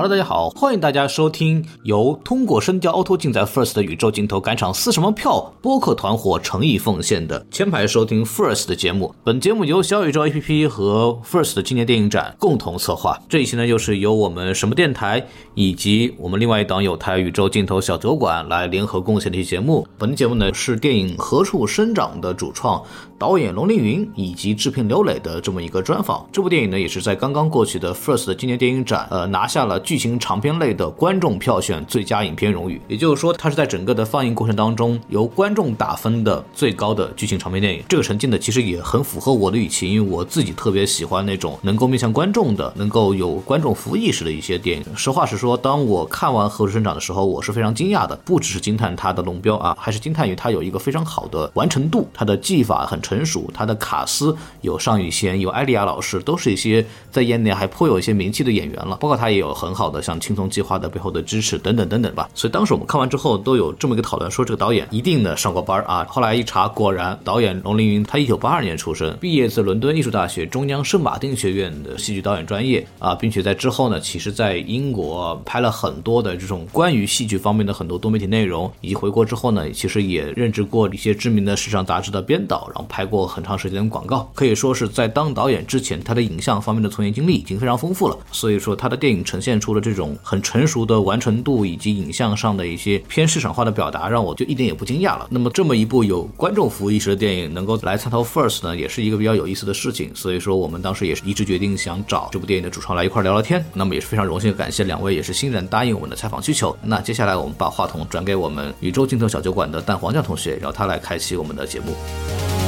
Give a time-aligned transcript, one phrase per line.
[0.00, 9.14] Hello，大家好，欢迎大家收听由通过深交 Auto 竞在 First 的宇宙镜头赶场撕什么票播客团伙诚意奉献的前排收听 First 的节目。
[9.22, 13.20] 本节目由小宇宙 APP 和 First 的青年电影展共同策划。
[13.28, 15.22] 这一期呢，又是由我们什么电台
[15.54, 19.86] 以及我们另外一档有台宇宙镜头小酒馆来联合贡献的一期节目。
[19.98, 22.82] 本节目呢是电影《何处生长》的主创。
[23.18, 32.80] 导演龙凌云以及制片刘磊的这么一个专访，这部电影呢也是在刚刚过去的 First 的今年电影展，呃拿下了剧情长片类的观众票选最佳影片荣誉。
[32.86, 37.82] 也就是说，它是在整个的放映过程当中由观众打分的最高的剧情长片电影。
[37.88, 44.96] 这个成绩呢其实也很符合我的预期，因为我自己特别喜欢那种能够面向观众的、能够有观众服务意识的一些电影。
[44.96, 53.00] 实话实说，当我看完《何处生长》的时候，我是非常惊讶的，不只是惊叹它的龙标啊，还是惊叹于它有一个非常好的完成度，它的技法很。
[53.00, 58.94] 成熟，他的卡斯有尚宇贤，有艾丽亚老师，都是一些在业内还颇有一些名气的演员了。
[58.96, 62.28] 包括他也有很好好的像青葱计划的背后的支持等等等等吧。
[62.34, 66.06] 所以当时我们看完之后都有这么一个讨论，说这个导演一定呢上过班啊。
[66.10, 82.86] 后来一查，果然导演龙凌云他一九八二年出生，毕业自伦敦艺术大学中央圣马丁学院的戏剧导演专业啊，并且在之后呢，其实在英国拍了很多的这种关于戏剧方面的很多多媒体内容，以及回国之后呢，其实也任职过一些知名的时尚杂志的编导，然后。
[82.90, 88.18] 拍过很长时间的广告，可以说是在当导演之前，他的影像方面的从业经历已经非常丰富了。
[88.32, 95.26] 所以说，他的电影呈现出了这种很成熟的完成度，以及影像上的一些偏市场化的表达，让我就一点也不惊讶了。
[95.30, 100.10] 那么，这么一部有观众服务意识的电影能够来参投 First 呢，也是一个比较有意思的事情。
[100.14, 103.64] 所以说，我们当时也是一致决定想找这部电影的主创来一块聊聊天。
[103.72, 106.76] 那么也是非常荣幸感谢两位，也是欣然答应我们的采访需求。
[106.82, 112.59] 那接下来我们把话筒转给我们宇宙镜头小酒馆的蛋黄酱同学，让他来开启我们的节目。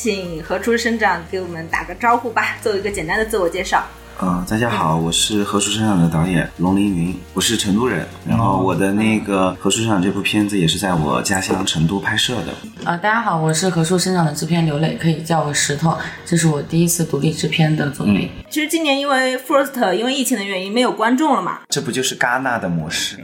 [0.00, 3.84] 请何处生长给我们打个招呼吧，做一个简单的自我介绍。
[4.20, 12.52] 呃，大家好，我是《何处生长》的导演龙凌云，我是成都人，然后我的那个《何处生长》这部片子也是在我家乡成都拍摄的。
[12.84, 15.96] 啊，大家好，我是《何处生长》的制片刘磊，可以叫我石头，
[16.26, 18.28] 这是我第一次独立制片的作品。
[18.50, 23.18] 其实今年因为 First 因为疫情的原因没有观众了嘛，这不就是戛纳的模式？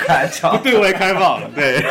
[0.00, 1.84] 开 不对外开放了，对。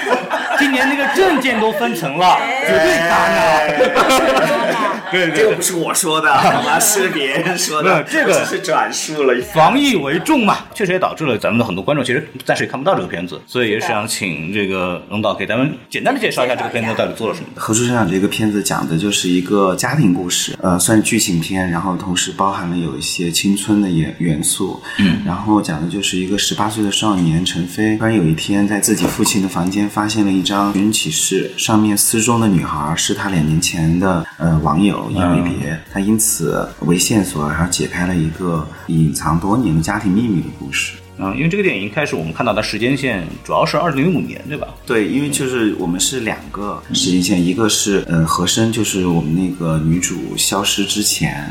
[0.58, 5.01] 今年那个证件都分成了，绝对戛纳。
[5.12, 6.80] 对，这个不是我说的，好吗？
[6.80, 9.34] 是别人说的，这个是转述了。
[9.52, 17.46] 防疫为重嘛，确实也导致了咱们的很多观众其实暂时也看不到这个片子，所以也是想请这个龙导给咱们简单的介绍一下这个片子到底做了什么。
[17.58, 24.82] 《何处生长》这个片子讲的就是一个家庭故事，呃，算是剧情片，然后同时包含了有一些青春的元元素。
[24.98, 35.01] 嗯，然后讲的就是一个十八岁的少年陈飞，突然有一天在自己父亲的房间发现了一张寻人启事，上面失踪的女孩是他两年前的呃网友。
[35.10, 40.94] 因为别，他因此为线索，然后解开了一个隐藏多年的家庭秘密的故事。
[41.18, 44.68] 嗯，因为这个电影一开始我们看到的时间线主要是二零零五年，对吧？
[44.86, 51.48] 对，因为就是我们是两个时间线，一个是呃和珅，就是我们那个女主消失之前。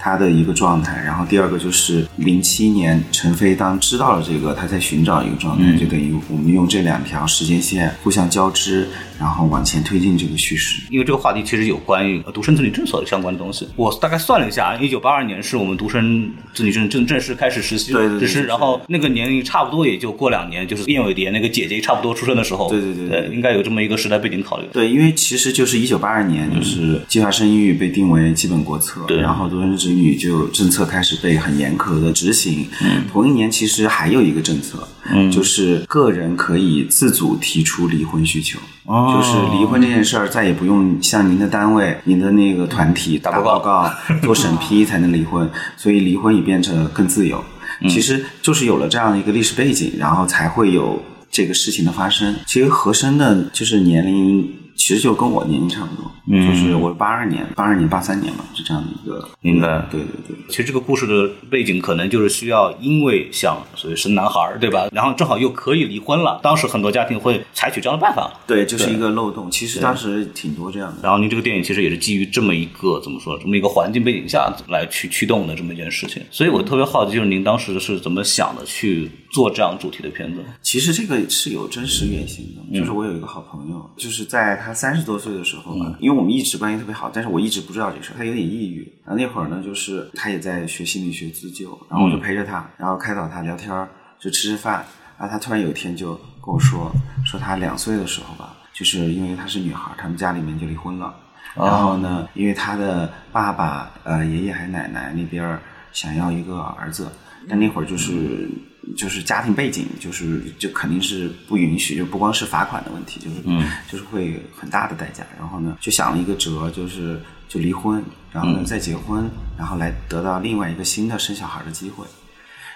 [0.00, 8.86] 她的一个状态，然后第二个就是零七年陈飞当知道了这个，他在寻找一个状态，就等于我们用这两条时间线互相交织，
[9.18, 10.82] 然后往前推进这个叙事。
[10.90, 13.66] 因为这个话题其实有关于独生子女政策的相关的东西。
[13.74, 22.70] 我大概算了一下，一九八二年是我们独生子女政正正式开始实施实施，然后那个年龄差不多也就过两年，就是燕尾蝶那个姐姐差不多出生的时候。
[22.70, 24.68] 对对对对，应该有这么一个时代背景考虑。
[24.72, 30.04] 对，因为其实就是一九八二年，就是计划生育被定为基本国策，对，然后独生子女。
[30.04, 32.68] 女就政策开始被很严苛的执行。
[32.82, 38.58] 嗯，同一年其实还有一个政策，嗯，就是个人可以自主提出离婚需求。
[38.84, 43.90] 哦，就是离婚这件事儿再也不用向您的单位、您的那个团体打报告、
[44.22, 47.42] 做审批才能离婚， 所以离婚也变成更自由。
[47.88, 52.36] 其实就是有了这样的一个历史背景，然后才会有这个事情的发生。
[52.46, 54.48] 其实和珅的就是年龄。
[54.76, 59.28] 其实就跟我年龄差不多，就是我八二年、八二年、八三年嘛，是这样的一个。
[59.40, 59.86] 明白。
[59.90, 60.36] 对对对。
[60.48, 64.88] 其实这个故事的背景可能就是需要，因为想所以生男孩儿，对吧？
[64.92, 68.30] 然后正好又可以离婚了，当时很多家庭会采取这样的办法。
[68.46, 69.50] 对，就是一个漏洞。
[69.50, 70.98] 其实当时挺多这样的。
[71.02, 76.22] 然后您这个电影其实也是基于这么一个怎么说，这么一个环境背景下来去驱动的这么一件事情。
[76.30, 80.40] 所以我特别好奇，就是您当时是怎么想的去做这样主题的片子？
[80.60, 84.63] 其实这个是有真实原型的，就是我有一个好朋友，就是在。
[84.64, 88.14] 他三十多岁的时候呢，因为我们一直关系特别好，但是我一直不知道这事儿。
[88.16, 93.88] 他有点抑郁，然后那会儿呢，就是他也在学心理学自救，然后我就陪着他，然后开导他聊天儿，
[94.18, 94.84] 就吃吃饭。
[95.18, 96.90] 然后他突然有一天就跟我说，
[97.24, 101.14] 说他两岁的时候吧，就是因为她是女孩，他们家里面就离婚了。
[101.54, 105.60] 然后呢，因为他的爸爸、呃爷爷还奶奶那边儿
[105.92, 107.06] 想要一个儿子，
[107.48, 108.50] 但那会儿就是
[108.96, 115.24] 就是家庭背景，就是就肯定是不允许，就不光是罚款的问题，就是、嗯就是会很大的代价。
[115.38, 118.02] 然后呢，就想了一个辙，就是就离婚，
[118.32, 122.04] 然后呢再结婚，然后来得到另外一个新的生小孩的机会。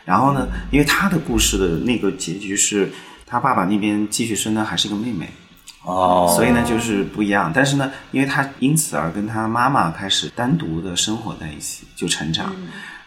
[0.04, 2.90] 然后呢，因为他的故事的那个结局是
[3.26, 5.28] 他爸爸那边继续生的还是一个妹妹。
[5.84, 7.52] 哦，所以呢，就是不一样。
[7.54, 12.52] 但是呢，因为他因此而跟他妈妈开始单独的生活在一起，就成长。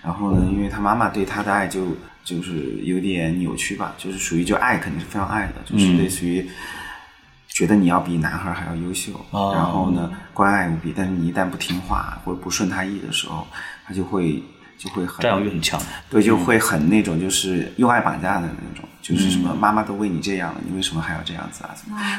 [0.01, 6.47] 然后呢，因为他妈妈对他的爱就就是有点扭曲吧，就是属于就爱肯定是非常爱的，就是类似于
[7.47, 10.93] 觉得你要比男孩还要优秀，哦然后呢关爱无比。
[10.95, 13.45] 但是你一旦不听话或者不顺他意的时候，
[13.85, 14.41] 他就会
[14.77, 15.81] 就会很占有欲很强。
[16.09, 21.75] 对，就会很那种就是用爱绑架的那种，就是什嗯么妈妈都为你这样了，你为什么还要这样子啊？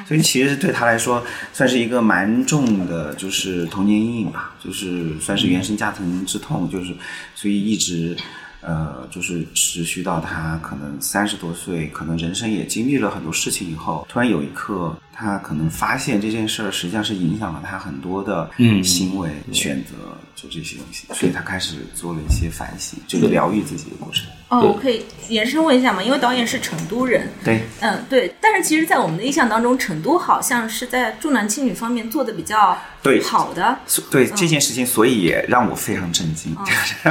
[0.07, 6.95] 所以其实对他来说算是一个蛮重的，就是童年阴影吧，就是算是原生家庭之痛，就是
[7.35, 8.17] 所以一直。
[8.62, 24.26] 呃，就是持续到他可能三十多岁，可能人生也经历了很多事情以后，突然有一刻，他可能发现这件事儿实际上是影响了他很多的嗯行为、选择，就这些东西，所以他开始做了一些反省，就是疗愈自己的过程。
[24.49, 26.03] 哦，我可以延伸问一下吗？
[26.03, 28.35] 因为导演是成都人，对，嗯，对。
[28.38, 33.79] 但是其实，在我们的印象当中，成都好像是在重男轻女方面做的比较对好的。
[33.87, 36.55] 所对这件事情，所以也让我非常震惊，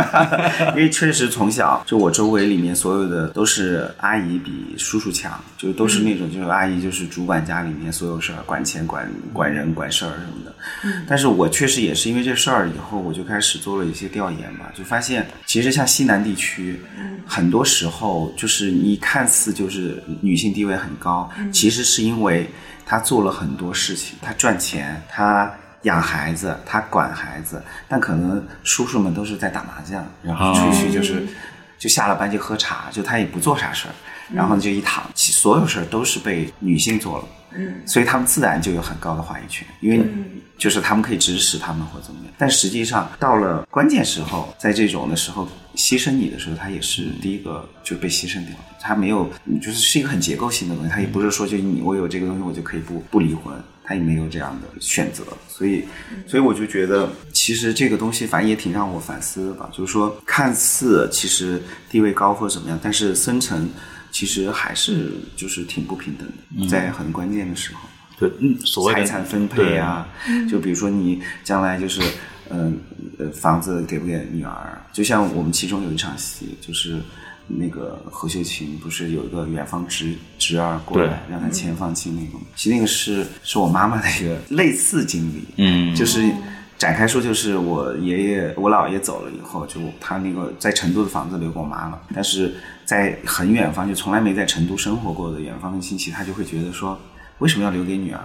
[0.76, 10.54] 因为确实从小就我周围里面所有的都是阿姨比叔叔强，就都是那种就是阿姨就是主管家里面所有事儿，管钱管管人管事儿什么的。
[11.08, 16.82] 但是我确实也是因为这事儿以后，我就开始做了一些调研嘛，就发现其实像西南地区，
[17.26, 22.50] 很多时候就是你看似就是女性地位很高，其实是因为
[22.86, 25.52] 她做了很多事情，她赚钱，她。
[25.84, 31.26] 养孩子，她管孩子，但可能叔叔们都是在打麻将，然后出去就是、
[31.80, 33.94] 就下了班就喝茶，就他也不做啥事儿，
[34.34, 37.26] 然后就一躺，其所有事儿都是被女性做了，
[37.56, 40.06] 嗯，所以他们自然就有很高的话语权，因为
[40.58, 49.30] 就是他们可以指使他们或怎么样，但实际上到了关键时候，在这种的时候牺牲你的时候，他也是第一个就被牺牲掉的，他没有
[49.62, 53.54] 就是是一个很结构性的东西，他也不是说就你我有这个东西我就可以不不离婚。
[53.84, 55.84] 他也没有这样的选择，所以，
[56.26, 59.70] 所以我就觉得，其实这个东西反正也挺让我反思的吧。
[59.74, 63.68] 就是说，看似其实地位高或者怎么样，但是深层
[64.12, 66.28] 其实还是就是挺不平等
[66.62, 67.80] 的，在很关键的时候，
[68.20, 70.08] 对，嗯，所谓财产分配啊，
[70.50, 72.02] 就比如说你将来就是，
[72.50, 72.78] 嗯
[73.18, 74.80] 呃，房子给不给女儿？
[74.94, 77.00] 就像我们其中有一场戏，就是。
[77.54, 82.46] 那个何秀琴不是有一个远方侄侄儿过来让她签放弃那个吗？
[82.56, 86.22] 其实那个是是我妈妈的一个类似经历，嗯，就是
[86.82, 92.56] 展开说，就是我爷爷我姥爷走了以后，就他那个在成都的房子留给我妈了，但是
[92.86, 97.00] 在很远方就从来没在成都生活过的远方的亲戚，他就会觉得说
[97.38, 98.20] 为什么要留给女儿？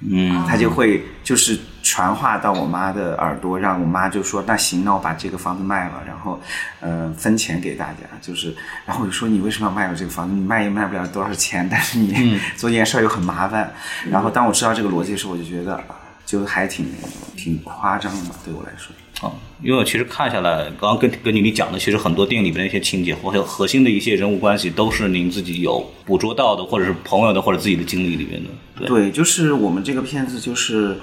[0.00, 6.40] 嗯，他就会就是传话到我妈的耳朵，让我妈就说那行，那我把这个房子卖了，然后
[6.80, 8.56] 呃分钱给大家，就是，
[8.86, 10.34] 然后我就说你为什么要卖了这个房子？
[10.34, 13.70] 你卖也卖不了多少钱，但是你 做这件事儿又很麻烦。
[14.10, 15.82] 然后当我知道这个逻辑的时候，我就觉得
[16.26, 18.94] 就还挺那种挺夸张的，对我来说。
[19.26, 28.50] 啊，因为我其实看下来，刚刚跟跟你你讲的，其实很多电影里边的一些情节，或者核心的一些人物关系，都是您自己有捕捉到的，或者是朋友的，或者自己的经历里面的。
[28.76, 30.98] 对，对，就是我们这个片子，就是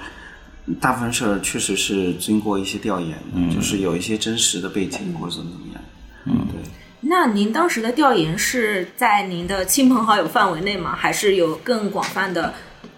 [0.80, 5.82] 大部分事儿确实是经过一些调研的，就是有一些真实的背景或者怎么怎么样。
[6.26, 6.60] 嗯，对。
[7.06, 10.94] 那您当时的调研是在您的亲朋好友范围内吗？
[10.96, 12.54] 还是有更广泛的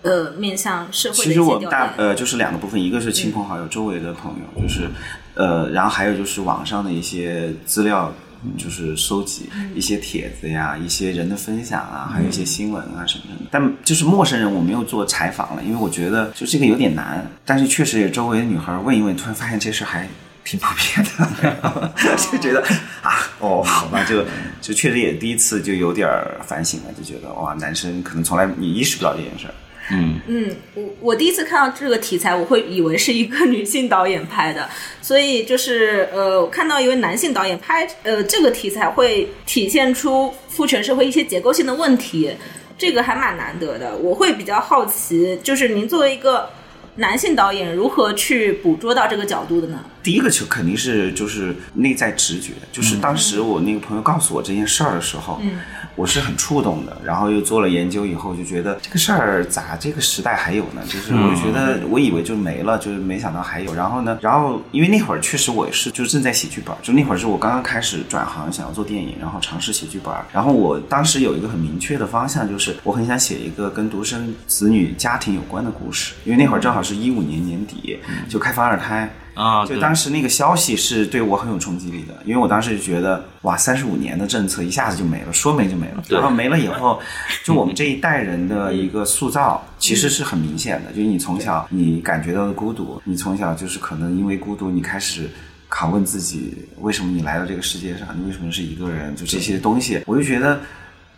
[0.06, 1.58] 呃面向社会其实我？
[1.70, 4.88] 大呃就是两个部分，一个是亲朋好友、周围的朋友，就是
[5.34, 8.12] 呃，然后还有就是网上的一些资料。
[8.56, 13.46] 就是收集一些帖子呀，一些人的分享啊，还有一些新闻啊什么的。
[13.50, 17.28] 但就是陌生人，我没有做采访了，因为我觉得就这个有点难。
[17.44, 20.06] 但是确实也周围的女孩问一问，突然发现这事还
[20.44, 21.92] 挺普遍的，
[22.30, 22.62] 就觉得
[23.02, 23.10] 啊，
[23.40, 24.22] 哦，好吧，就
[24.60, 26.06] 就确实也第一次就有点
[26.46, 29.54] 反省了，就觉得哇，男生可能从来你意识不到这件事儿。
[29.90, 34.68] 嗯，嗯，我我第一次看到这个题材，我会以为是一个女性导演拍的，
[35.00, 42.32] 所以就是呃，我看到一位男性导演拍呃这个题材，会体现出父权社会一些结构性的问题，
[42.76, 43.96] 这个还蛮难得的。
[43.96, 46.50] 我会比较好奇，就是您作为一个
[46.96, 49.84] 男性导演，如何去捕捉到这个角度的呢？
[50.06, 55.58] 第一个就肯定是就是内在直觉，就是当时我那个朋友告诉我这件事儿的时候，嗯
[55.96, 56.96] 我是很触动的。
[57.02, 60.82] 然后又做了研究以后，就觉得这个事儿咋这个时代还有呢？
[60.86, 63.74] 就是我就觉得我以为就没了，就是没想到还有。
[63.74, 70.14] 然后呢，然后因为那会儿确实我也是就正在写剧本，就那会儿是我刚刚开始转行，想要做电影，然后尝试写剧本。
[70.32, 77.98] 然后我当时有一个很明确的方向，就是我很想写一个跟独生子女家庭有关的故事，因为那会儿正好是一五年年底，
[78.28, 79.10] 就开放二胎。
[79.36, 86.02] 啊，就当时那个消息是对我很有冲击力的，因为我当时就觉得哇，三十五年的政策一下子就没了，说没就没了。
[86.08, 86.98] 对然后没了以后，
[87.44, 95.30] 就我们这一代人的一个塑造其实是很明显的，就是你从小你感觉到的孤独，你从小就是可能因为孤独，你开始。
[95.68, 98.06] 拷问自己，为什么你来到这个世界上？
[98.16, 99.14] 你为什么是一个人？
[99.16, 100.60] 就这些东西，我就觉得，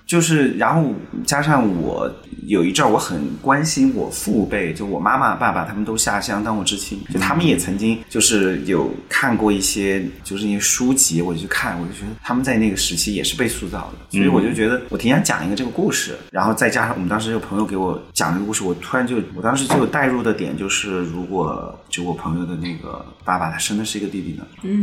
[0.09, 0.91] 就是，然后
[1.27, 2.11] 加上我
[2.47, 24.83] 有一阵儿，我很关心我父辈，就我妈妈、爸爸他们都下乡当过知青，就他们也曾经就是有看过一些就是一些书籍，我就去看，我就觉得他们在那个时期也是被塑造的，所以我就觉得我挺想讲一个这个故事，然后再加上我们当时有朋友给我讲这个故事，我突然就我当时就有带入的点就是，如果就我朋友的那个爸爸他生的是一个弟弟呢，嗯。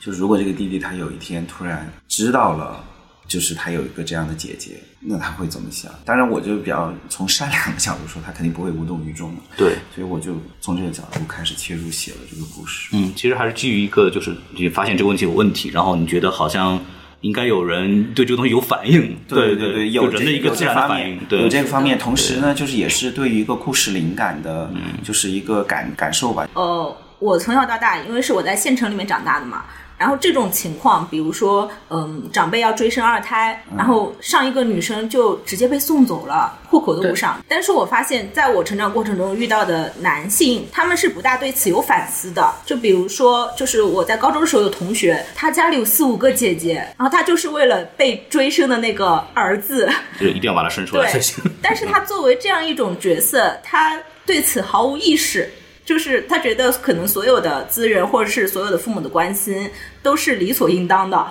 [0.00, 2.84] 就如果这个弟弟他有一天突然知道了，
[3.26, 5.90] 就是他有一个这样的姐姐，那他会怎么想？
[6.04, 9.42] 当然，我就比较从善良的角度说，他肯定不会无动于衷的。
[9.56, 12.90] 对，所以我就从这个角度开始切入写了这个故事。
[12.92, 16.78] 嗯，其实还是基于一个，就是你发现这个问题有问题，然后你觉得好像
[17.22, 21.98] 应该有人对这个东西有反应，对对对，有人的一个自然的反应，对，有这个方面。
[21.98, 24.70] 同时呢，就是也是对于一个故事灵感的，
[25.02, 26.46] 就是一个感感受吧。
[26.52, 29.64] 呃，我从小到大，因为是我在县城里面长大的嘛，
[29.96, 37.42] 然后这种情况，比如说，嗯，长辈要追生二胎，然后上一个女生就直接被送走了，户口都不上。
[37.48, 42.52] 但是我发现，在我成长过程中遇到的男性，他们是不大对此有反思的。
[42.66, 49.88] 就比如说，就是我在高中的时候有同学，他家里有四五个姐姐，然后他就是为了被追生的那个儿子，
[50.20, 51.42] 就一定要把他生出来才行。
[51.62, 55.50] 但是他作为这样一种角色，他对此毫无意识，
[55.84, 59.70] 就是他觉得可能所有的资源或者是所有的父母的关心
[60.02, 61.26] 都是理所应当的，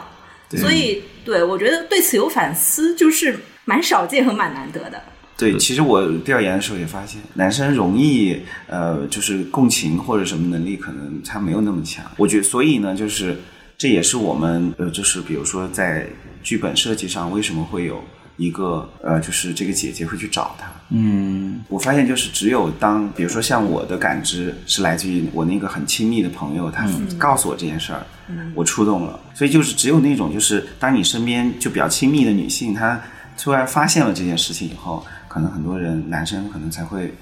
[0.57, 5.01] 所以对我觉得对此有反思，就是蛮少见和蛮难得的。
[5.36, 12.05] 对，其实我调研的时候也发现，男生容易呃，就是共情或者什么能力，可能他没有那么强。
[12.17, 13.36] 我觉得，所以呢，就是
[13.75, 16.07] 这也是我们呃，就是比如说在
[16.43, 18.03] 剧本设计上，为什么会有
[18.37, 20.67] 一个呃，就是这个姐姐会去找他。
[20.89, 26.87] 嗯，我发现就是只有当，比如说像我的感知是来自于我那个很亲密的朋友，他
[27.17, 28.05] 告诉我这件事儿，
[28.53, 29.19] 我触动了。
[29.33, 32.99] 所以就是只有那种，就是当你身边就比较亲密的女性，她
[33.37, 37.13] 突然发现了这件事情以后，可能很多人男生可能才会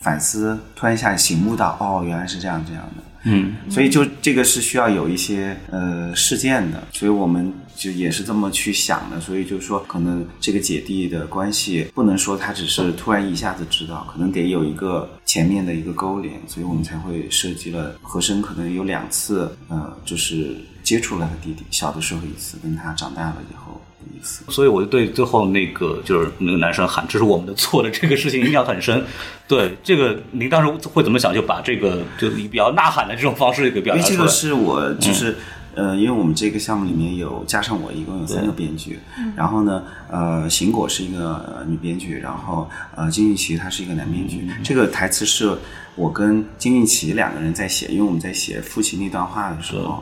[0.00, 3.02] 反思，突然一下醒悟到，哦，原来是这样这样的。
[3.24, 9.20] 嗯，所以就这个是需要有一些呃事件的，所以我们就也是这么去想的。
[9.20, 23.80] 所以就是说，可能这个姐弟的关系不能说他只是突然一下子知道，可能得有一个前面的一个勾连，所以我们才会设计了和珅可能有两次，呃，就是接触了他弟弟，小的时候一次，跟他长大了以后
[24.14, 24.44] 一次。
[24.48, 29.04] 所以我就对最后那个就是那个男生喊“这是我们的错”的这个事情印象很深。
[29.48, 31.34] 对这个，您当时会怎么想？
[31.34, 34.14] 就把这个就以比较呐喊的这种方式给表达出来。
[34.14, 35.36] 因为这个是我就是。
[35.76, 38.96] 呃，因为我们这个项目里面有加上我，一共有三个编剧。
[39.34, 44.48] 然后呢，呃，邢果是一个呃女编剧，然后呃，金玉琪她是一个男编剧。
[44.62, 45.52] 这个台词是
[45.96, 50.00] 我跟金玉琪两个人在写，因为我们在写父亲那段话的时候，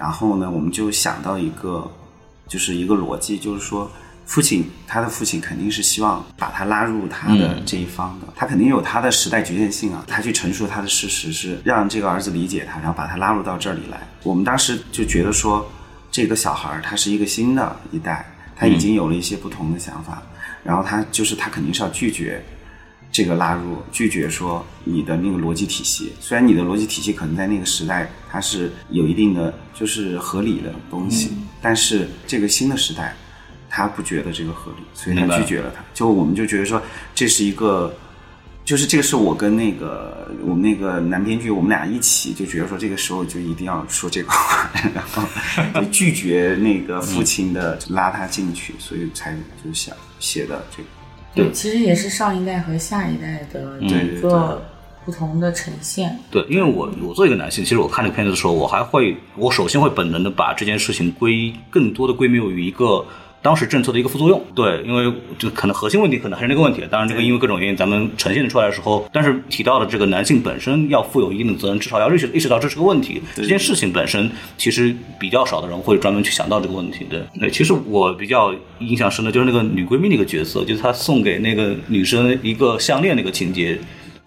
[0.00, 1.88] 然后呢，我们就想到一个，
[2.48, 3.90] 就是一个逻辑，就是说。
[4.30, 10.04] 父亲，他的父亲肯定是希望把他拉入他的这一方的，他肯定有他的时代局限性啊。
[10.06, 13.98] 他去陈述他的事实是让这个儿子理解他，然后把他拉入到这里来。
[14.22, 15.68] 我们当时就觉得说，
[16.12, 20.22] 这个小孩儿他是一个新的一代，他已经有了一些不同的想法，
[20.62, 22.40] 然后他就是他肯定是要拒绝
[23.12, 26.12] 这个拉入，拒绝说你的那个逻辑体系。
[26.20, 33.16] 虽然你的逻辑体系可能在那个时代它是有一定的就是合理的东西，但是这个新的时代。
[33.72, 35.80] 他不觉得这个合理，所以他拒绝了他。
[35.94, 36.82] 就我们就觉得说，
[37.14, 37.94] 这是一个，
[38.64, 45.22] 就是这个是我跟那个我们那个男编剧，我们俩一起就觉得说，这个时候就一定要说这个话， 然后
[45.80, 50.88] 就拒绝那个父亲的拉他进去，所以才就想写的这个。
[51.34, 54.62] 对，其实也是上一代和下一代的一个
[55.04, 56.18] 不同的呈现。
[56.30, 63.04] 对，因为我我作为一个男性，其实我看这个片子的时候，我还会，我首先会本能的把这件事情归更多的归谬于一个。
[63.42, 64.42] 当时政策的一个副作用。
[64.54, 66.82] 对，因为就可能核心问题可能还是那个问题。
[66.90, 73.20] 当然，这个因为各种原因，咱们呈现出来的时候，但是提到的这个男性本身要负有一定的责任，至少要意识意识到这是个问题。
[73.34, 77.06] 这件事情本身其实比较少的人会专门去想到这个问题。
[77.08, 83.78] 对，对，其实我比较印象深的就是那个女闺蜜那个角色，就是她送给那个女生一个项链那个情节。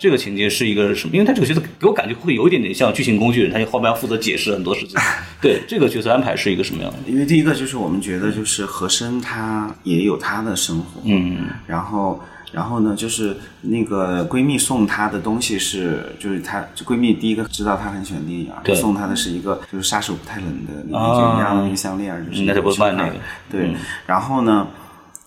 [0.03, 1.13] 这个情节是一个什么？
[1.13, 5.00] 因为他这个角色给我感觉会有一点点像剧情工具人，他后面要负责解释很多事情。
[5.39, 6.98] 对这个角色安排是一个什么样的？
[7.07, 12.19] 因为第一个就是我们觉得就是和珅他也有他的生活，嗯，然后
[12.51, 23.15] 然后呢，就是那个闺蜜送她的东西是，就是她闺蜜第一个知道她很喜欢电影，对送她的是一个就是杀手不太冷的那啊个一样的那个项链，就是那就不是卖那个
[23.50, 24.67] 对嗯，然后呢，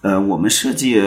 [0.03, 1.01] 呃，我们设计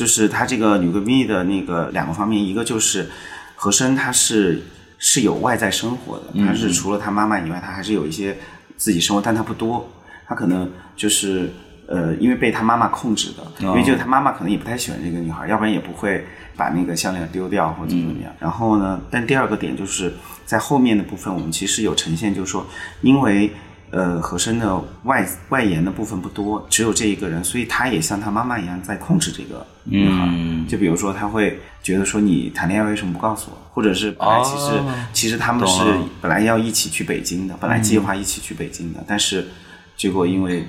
[0.00, 3.08] 就是她这个女闺蜜的那个两个方面，一个就是
[3.54, 4.62] 和珅他是
[4.98, 8.36] 是有外在生活的，他是除了他妈妈以外，他还是有一些
[8.76, 9.90] 自己生活，但他不多，
[10.26, 11.50] 他可能就是。
[11.92, 16.24] 呃，因为被他妈妈控制的，因为就是她妈妈可能也不太喜欢这个女孩，要不然也不会
[16.56, 18.32] 把那个项链丢掉或者怎么样。
[18.38, 20.14] 然后呢，但第二个点就是
[20.46, 22.64] 在后面的部分，我们其实有呈现，就是说，
[23.00, 23.50] 因为
[23.90, 30.28] 呃和珅的外外延的部分不多，只有这一个人，所以他也像他妈妈一样在控制这个女孩。
[30.30, 35.82] 嗯就比如说，他会觉得说你谈恋爱为什么不告诉我，或者是本来其实、哦其实他们是
[36.20, 39.48] 本来要一起去北京的，本来计划一起去北京的，但是
[39.96, 40.64] 结果因为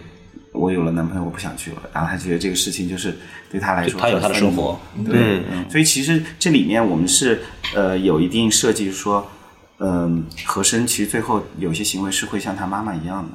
[0.54, 3.16] 我有了男朋友，我不想去了，然后他觉得这个事情就是
[3.52, 5.70] 对他来说，他有他的生活，对，嗯。
[5.70, 7.42] 所以其实这里面我们是
[7.76, 9.30] 呃有一定设计，说，
[9.84, 13.30] 嗯、和珅其实最后有些行为是会像他妈妈一样的，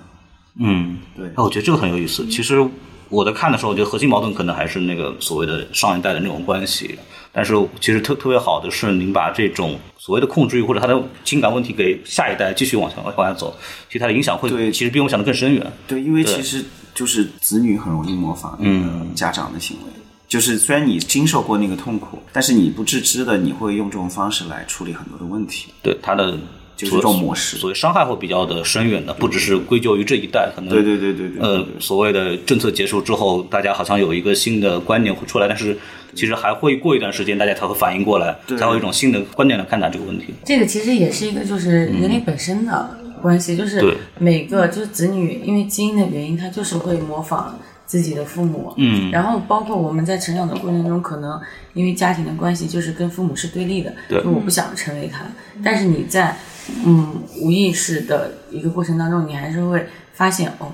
[0.61, 2.25] 嗯，对哎，我觉得这个很有意思。
[2.29, 2.65] 其实
[3.09, 6.97] 我在看的时候，我觉得核心矛盾可能还是那个所谓的上一代的那种关系。
[7.33, 13.55] 但是其实特特别好的是，您把这种所谓的控制欲或者他的情感问题给下一代继续往下往下走，
[13.89, 15.73] 其实它的影响会对其实比我们想的更深远。
[15.87, 19.93] 对，因为其实就是子女很容易模仿那个家长的行为。
[20.29, 25.69] 就是虽然你经受过那个痛苦，但是你不自知的，你会用这种方式来处理很多的问题。
[25.83, 26.37] 对他的
[26.77, 35.79] 就是这种模式所以伤害会比较的深远的，不只是归咎于这一代，可能对对对对对对呃，所谓的政策结束之后，大家好像有一个新的观念会出来，但是
[36.15, 40.35] 其实还会过一段时间，大家才会反应过来，才会有一种新的观点来看待这个问题。
[40.45, 49.11] 这个其实也是一个就是人类本身的关系，就是每个就是子女因为基因的原因，他就是会模仿自己的父母，嗯。
[49.11, 51.41] 然后包括我们在成长的过程中，可能
[51.73, 54.23] 因为家庭的关系，就是跟父母是对立的，对。
[54.23, 55.25] 就我不想成为他，
[55.65, 56.37] 但是你在
[56.85, 60.73] 嗯无意识的一个过程当中，你还是会发现哦，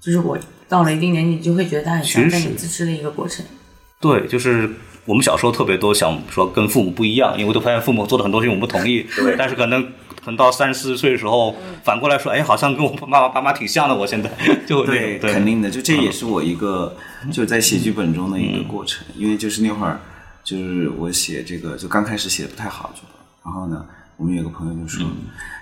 [0.00, 2.48] 就是我到了一定年纪，你就会觉得他很像，其实是。
[2.48, 3.44] 你自知的一个过程。
[4.00, 4.70] 对，就是
[5.06, 9.86] 我们小时候特别多想说跟父母不一样，因为都发现父母做的很多事情我们不同意，对，但是可能。
[10.24, 13.94] 可能到三四十四岁的时候，反过来说，哎，好像跟我爸爸爸妈挺像的。
[13.94, 14.30] 我现在
[14.66, 16.96] 就对，对，肯定的，就这也是我一个
[17.32, 19.98] 就在写剧本中的一个过程，因为就是那会儿，
[20.44, 23.12] 就是我写这个，就刚开始写的不太好剧本，
[23.44, 23.84] 然后呢，
[24.16, 25.06] 我们有个朋友就说，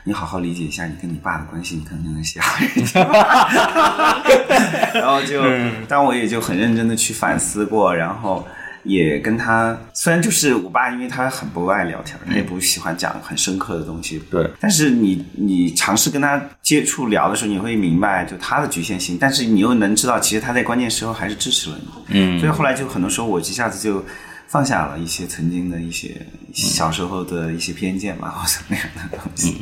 [0.05, 3.07] 你好好理解一下你跟你爸的关系，你可能能写好一点。
[4.95, 5.43] 然后就，
[5.87, 8.47] 但我也就很认真的去反思过，然后。
[8.89, 14.51] 也跟他，虽然就是我爸，因为他很不爱聊天，他也不喜欢讲很深刻的东西，对。
[14.59, 21.89] 但是你你尝试跟他接触聊的时候，你会明白就他的局限性，但是你又能知道，其实他在关键时候还是支持了你。
[22.09, 22.41] 嗯。
[22.41, 24.03] 所以后来就很多时候我一下子就
[24.47, 26.17] 放下了一些曾经的一些
[26.55, 29.55] 小时候的一些偏见嘛，或者那样的东西。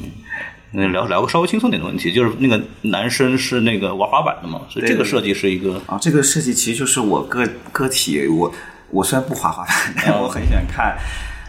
[0.73, 8.53] 嗯，聊聊个稍微轻松点的问题，就是那个男生是那个玩滑板的嘛，所以这个设计是一个啊，这个设计其实就是我个个体，我
[8.91, 10.97] 我虽然不滑滑板， 但我很喜欢看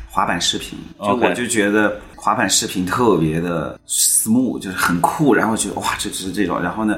[0.10, 6.98] 滑板视频，就我就觉得滑板视频特别的 smooth，就是很酷，然后觉得哇，这只是这种，然后呢。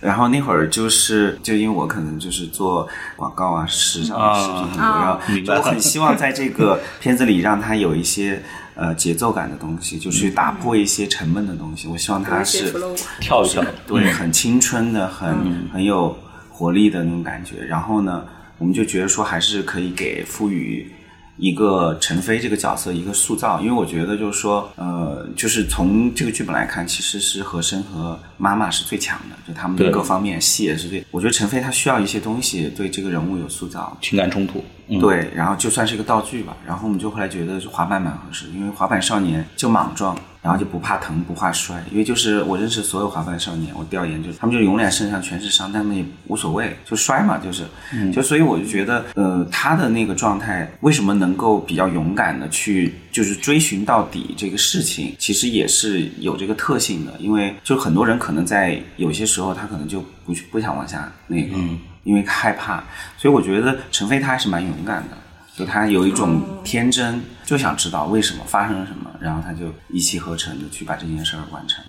[0.00, 8.42] 然后那会儿就是，就因为我可能就是做广告啊、时尚的视频很多，啊然后就我很希望在这个 片子里让它有一些
[8.74, 11.88] 呃节奏感的东西，就去打破一些沉闷的东西。
[11.88, 12.74] 我希望它有一些是
[13.18, 16.14] 跳一跳，对，很青春的，很、嗯很有
[16.50, 17.64] 活力的那种感觉。
[17.64, 18.22] 然后呢，
[18.58, 20.90] 我们就觉得说，还是可以给赋予
[21.36, 31.04] 一个陈飞这个角色一个塑造，因为我觉得就是说，呃，就是从这个剧本来看，其实是和珅和妈妈是最强的，就他们的各方面戏也是最。
[31.10, 36.56] 我觉得陈飞他需要一些东西对这个人物有塑造，情感冲突，嗯，对，然后就算是一个道具吧。
[36.64, 41.82] 然后我们就后来觉得是滑板蛮合适，因为滑板少年就莽撞，然后就不怕疼不怕摔。
[41.90, 47.64] 因为就是我认识所有滑板少年，我调研就是他们就永远身上全是伤，但他们也无所谓，就摔嘛，就是，
[48.12, 61.56] 就所以我就觉得，呃，他的那个状态为什么能够比较勇敢的去就是追寻到底这个事情，其实也是有这个特性的，因为就很多人可能在有些时候他可能就不不想往下那个。
[62.04, 62.84] 因为害怕，
[63.16, 65.16] 所以我觉得陈飞他还是蛮勇敢的，
[65.56, 71.84] 就他有一种天真，就想知道为什么发生了什么，然后他就一气呵成的去把这件事儿完成。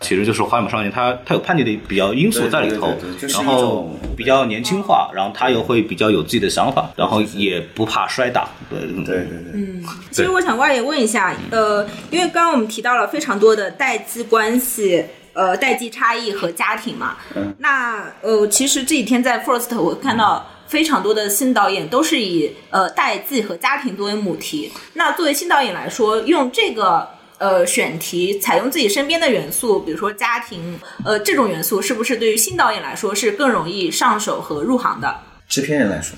[0.00, 2.94] 其实就是《花木少年》，他他有叛逆的比较因素在里头。
[3.28, 15.04] 然后比较年轻化，然后他又会比较有自己的想法，然后也不怕摔打，对对对对，其实我想外也问一下，呃，因为刚刚我们提到了非常多的代际关系。
[15.36, 17.16] 呃，代际差异和家庭嘛，
[17.58, 24.72] 那呃，其实这几天在 First 我看到非常多的新导演都是以呃代际和家庭作为母题。
[24.94, 27.08] 那作为新导演来说，用这个
[27.38, 35.14] 呃选题，采用自己身边的元素，比如说家庭，呃这种元素，是不是对于新导演来说是更容易上手和入行的？
[35.48, 36.16] 制片人来说，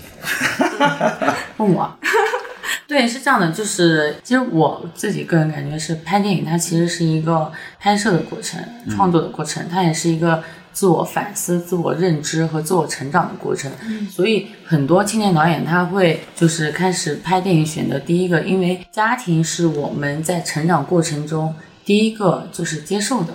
[1.58, 1.92] 问我。
[2.88, 13.70] 对，是这样的，就是其实我自己个人感觉是拍电影，它其实是一个拍摄的过程、创作的过程，它也是一个自我反思、自我认知和自我成长的过程。
[14.08, 21.52] 所以很多青年导演他会就是开始拍电影，选择第一个，因为家庭是我们在成长过程中
[21.84, 23.34] 第一个就是接受的。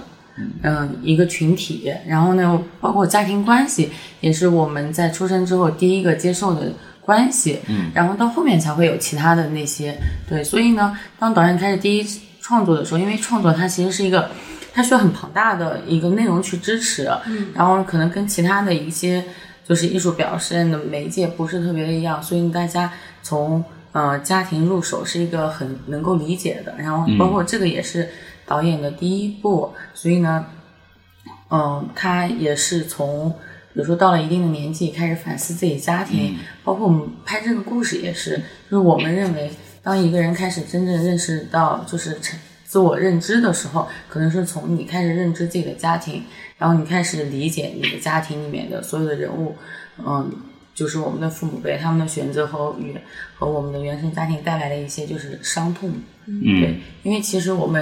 [0.64, 7.60] 嗯，一个群体，然后呢，包括家庭关系，也是我们在出生之后第一个接受的关系。
[7.68, 9.98] 嗯，然后到后面才会有其他的那些。
[10.30, 12.06] 对，所以呢，当导演开始第一
[12.40, 14.30] 创作的时候，因为创作它其实是一个，
[14.74, 17.10] 它需要很庞大的一个内容去支持。
[17.26, 19.24] 嗯，然后可能跟其他的一些
[19.68, 22.92] 就是艺术表现的媒介不是特别的一样，所以大家
[23.24, 26.74] 从呃家庭入手是一个很能够理解的。
[26.78, 28.10] 然后包括这个也是。
[28.52, 30.46] 导演的第一部，所以呢，
[31.50, 33.30] 嗯，他也是从，
[33.74, 38.36] 比如说到了一定的年纪开始反思自己家庭，包括我们拍这个故事也是，
[38.70, 39.50] 就是我们认为，
[39.82, 46.26] 当一个人开始真正认识到就是成自我认知的时候，可能是从你开始认知自己的家庭，
[46.58, 49.56] 然后你开始理解你的家庭里面的所有的人物，
[49.98, 50.30] 嗯，
[50.76, 52.94] 就是我们的父母辈他们的选择和与
[53.40, 55.90] 和我们的原生家庭带来的一些就是伤痛，
[56.26, 56.42] 嗯。
[56.60, 57.82] 对，因为其实我们。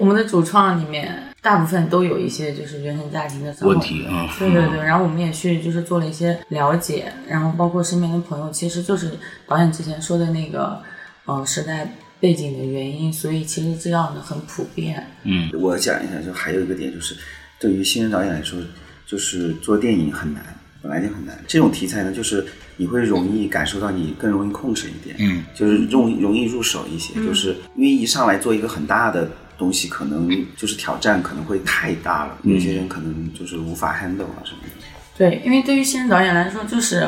[0.00, 9.10] 我们的主创里面大部分都有一些就是原生家庭的问题啊，对对对，然后我们也去就是做了一些了解，然后包括身边的朋友，其实就是
[9.46, 10.80] 导演之前说的那个
[11.26, 15.06] 呃时代背景的原因，所以其实这样的很普遍。
[15.24, 17.14] 嗯，我讲一下，就还有一个点就是，
[17.58, 18.58] 对于新人导演来说，
[19.06, 20.42] 就是做电影很难，
[20.82, 21.38] 本来就很难。
[21.46, 22.46] 这种题材呢，就是
[22.78, 29.30] 你会容易感受到你更容易控制一点，嗯，就是容容易入手一些，就是因为一上来做一个很大的。
[29.60, 34.86] 东西可能就是挑战可能会太大了，有些人可能就是无法 handle 啊什么的。
[35.18, 37.06] 对，因为对于新人导演来说，就是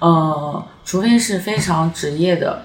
[0.00, 2.64] 呃，除非是非常职业的，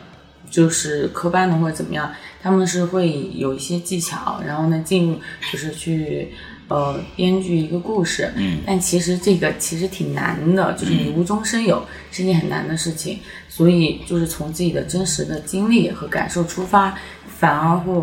[0.49, 2.11] 就是科班的或者怎么样，
[2.41, 5.19] 他们是会有一些技巧，然后呢进入
[5.51, 6.33] 就是去
[6.67, 8.33] 呃编剧一个故事。
[8.35, 8.61] 嗯。
[8.65, 16.97] 但其实这个其实挺难的，就是你无中生有是一件很难的事情，所以就是从自己的真实的经历和感受出发，
[17.37, 17.93] 反而会。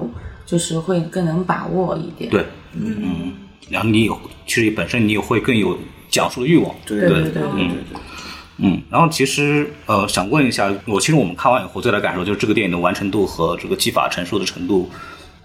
[0.46, 3.35] 就是会更能把握一点，对，嗯，
[3.68, 5.76] 然后你有其实本身你也会更有
[6.09, 7.42] 讲述的欲望，对对对对对，
[8.59, 14.88] 嗯，然后其实呃想问一下，我其实我们看完以后最大感受就是这个电影的完成度和这个技法成熟的程度。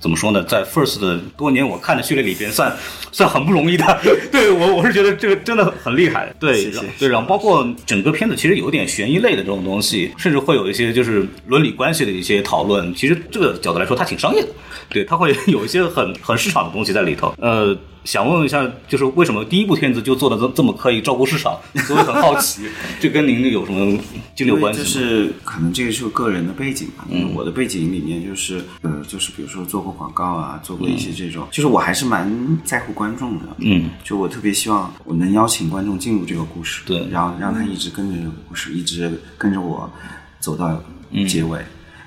[0.02, 0.44] 怎么说呢？
[0.44, 2.76] 在 First 的多年我看的序列里边，算
[3.12, 3.86] 算很不容易的。
[4.32, 6.34] 对我，我是觉得这个真的很厉害。
[6.40, 12.94] 对，对，然后包括整个片子其实有点悬疑类的这种东西，甚至会有一些就是伦理关系的一些讨论。
[12.96, 14.48] 其实这个角度来说，它挺商业的。
[14.90, 17.34] 对，它会有一些很很市场的东西在里头。
[17.38, 17.78] 呃。
[18.04, 21.58] 想问一下，就是为什么第一部片子就做的这这么可以照顾市场？
[21.86, 22.64] 所以很好奇，
[23.00, 23.98] 这跟您有什么
[24.36, 24.80] 经历有关系？
[24.80, 27.06] 就是可能这个是个人的背景吧。
[27.10, 33.46] 嗯，我的背景里面就是呃，就是比如说做过广告啊，做过一些这种，就是我还是蛮在乎观众的。
[33.60, 39.92] 嗯，就我特别希望我能邀请观众进入这个故事，对，然后让他一直跟着这个故事，一直跟着我
[40.40, 40.84] 走到
[41.28, 41.60] 结尾。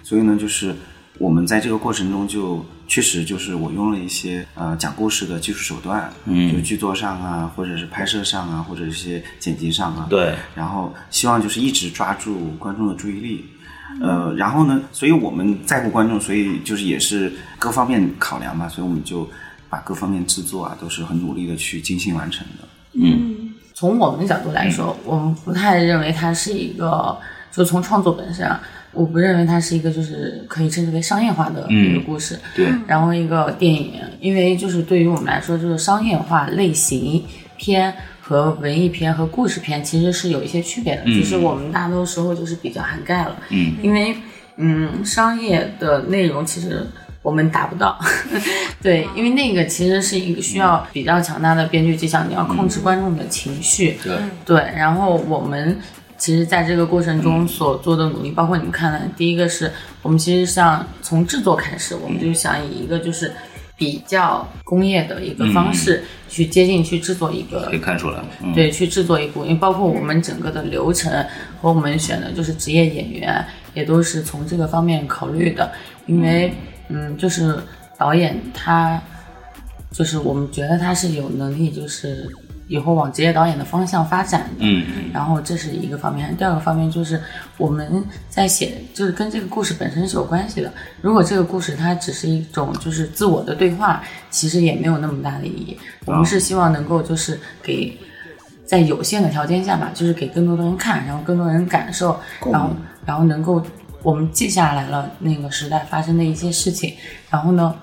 [0.03, 0.75] 所以呢，就是
[1.19, 2.65] 我们在这个过程中就。
[2.87, 13.47] 确实，就是我用了一些呃讲故事的技术手段，嗯，就剧作上啊，或者是拍摄上啊，或者一些剪辑上啊，对，然后希望就是一直抓住观众的注意力，
[14.03, 19.27] 呃，然后呢，所以我们在乎观众，所以就是也是各方面考量嘛，所以我们就
[19.71, 22.69] 把各方面制作啊都是很努力的去精心完成的。
[22.93, 27.19] 嗯，从我们的角度来说，我们不太认为它是一个，
[27.51, 28.47] 就从创作本身。
[28.47, 28.61] 啊。
[28.95, 32.67] 我不认为它是一个就是可以称之为商业化的一个故事，对。
[32.87, 37.25] 然后一个电影，因为就是对于我们来说，就是商业化类型
[37.57, 43.75] 片和文艺片和故事片其实是有一些区别的，就是我们大多时候就是比较涵盖了，嗯。
[43.83, 44.17] 因为
[44.57, 46.87] 嗯，商业的内容其实
[47.23, 47.99] 我们达不到。
[48.81, 53.99] 对，因为那个其实是一个需要比较强大的编剧技巧，你要控制观众的情绪。
[54.03, 55.77] 对对，然后我们
[56.17, 59.71] 其实在这个过程中所做的努力，包括你们看的，第一个是
[60.03, 63.33] 我们其实像从制作开始，我们就想以一个就是
[63.77, 71.13] 比较工业的一个方式去接近去制作一个可以看出来，嗯，对，去制作一部，因为包括我们整个的流程
[71.61, 75.73] 和我们选的就是职业演员，也都是从这个方面考虑的。
[76.07, 76.53] 因为，
[76.89, 77.59] 嗯，就是
[77.97, 79.03] 导演他，
[79.91, 82.29] 就是我们觉得他是有能力，就是
[82.67, 84.49] 以后往职业导演的方向发展的。
[84.61, 87.21] 嗯嗯然后这是一个方面，第二个方面就是
[87.57, 90.73] 我们在写，就是跟这个故事本身是有关系的。
[91.01, 95.79] 如果这个故事它只是一种就是自我的对话，其实也没有那么大的意义。
[96.05, 97.97] 我们是希望能够就是给
[98.67, 102.19] 在有限的条件下吧，就是给更多的人看，然后更多人感受，
[102.51, 102.71] 然后
[103.07, 103.63] 然后能够
[104.03, 106.95] 我们记下来了那个时代发生的一些事情，
[107.31, 107.75] 然后呢，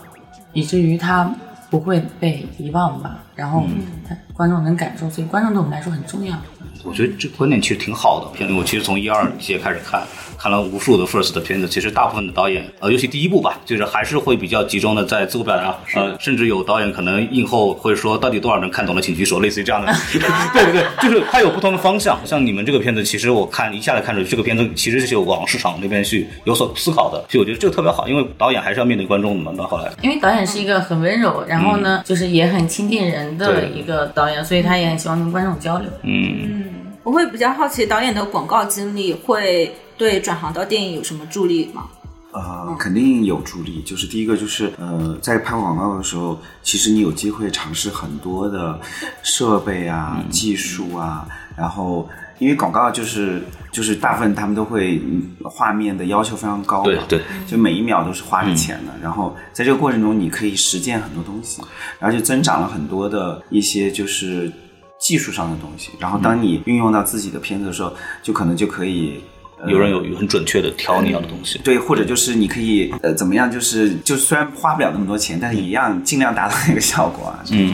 [0.53, 1.33] 以至于它
[1.69, 3.63] 不会被遗忘吧，然后
[4.07, 6.37] 他观众能感受，所以观众对我们来说很重要。
[6.83, 8.37] 我觉得这个观点其实挺好的。
[8.37, 10.03] 片子我其实从一二届开始看，
[10.35, 19.91] 看了无数的 First 的片子，其实大部分的导演，呃，尤其第一部吧，就是还是会比较集中的在自我表达，呃，甚至有导演可能映后会说，到底多少人看懂了，请举手，类似于这样的。
[20.53, 22.19] 对对对，就是它有不同的方向。
[22.25, 29.53] 像你们这个片子，其实我看一下来看出，这个片子其实是有往市场那边去有所思考的，所以我觉得这个特别好，因为导演还是要面对观众的嘛。
[29.55, 35.89] 到后来，因为导演是一个很温柔，然后呢，就是也很亲近人的一个导演，所以他也很希望跟观众交流。
[36.03, 36.63] 嗯，
[37.03, 41.85] 我会比较好奇，导演的广告经历会对转行到电影有什么助力吗？
[42.33, 43.81] 呃，肯定有助力。
[43.81, 48.79] 就是第一个，就是呃，在拍广告的时候，其实你有机会尝试很多的
[49.21, 52.07] 设备啊、技术啊，然后
[52.41, 53.39] 因为广告就是
[53.71, 58.91] 就是大部分他们都会嗯画面的要求非常高嘛，对对，就每一秒都是花着钱的。
[58.99, 61.61] 然后在这个过程中，你可以实践很多东西，
[61.99, 64.51] 然后就增长了很多的一些就是
[64.99, 65.91] 技术上的东西。
[65.99, 69.21] 然后当你运用到自己的片子的时候，就可能就可以。
[69.63, 71.59] 呃有人有余很准确的挑你要的东西。
[71.59, 77.43] 对，或者就是你可以呃怎么样，就是就虽然花不了那么多钱，但是一样尽量达到那个效果啊。
[77.51, 77.73] 嗯，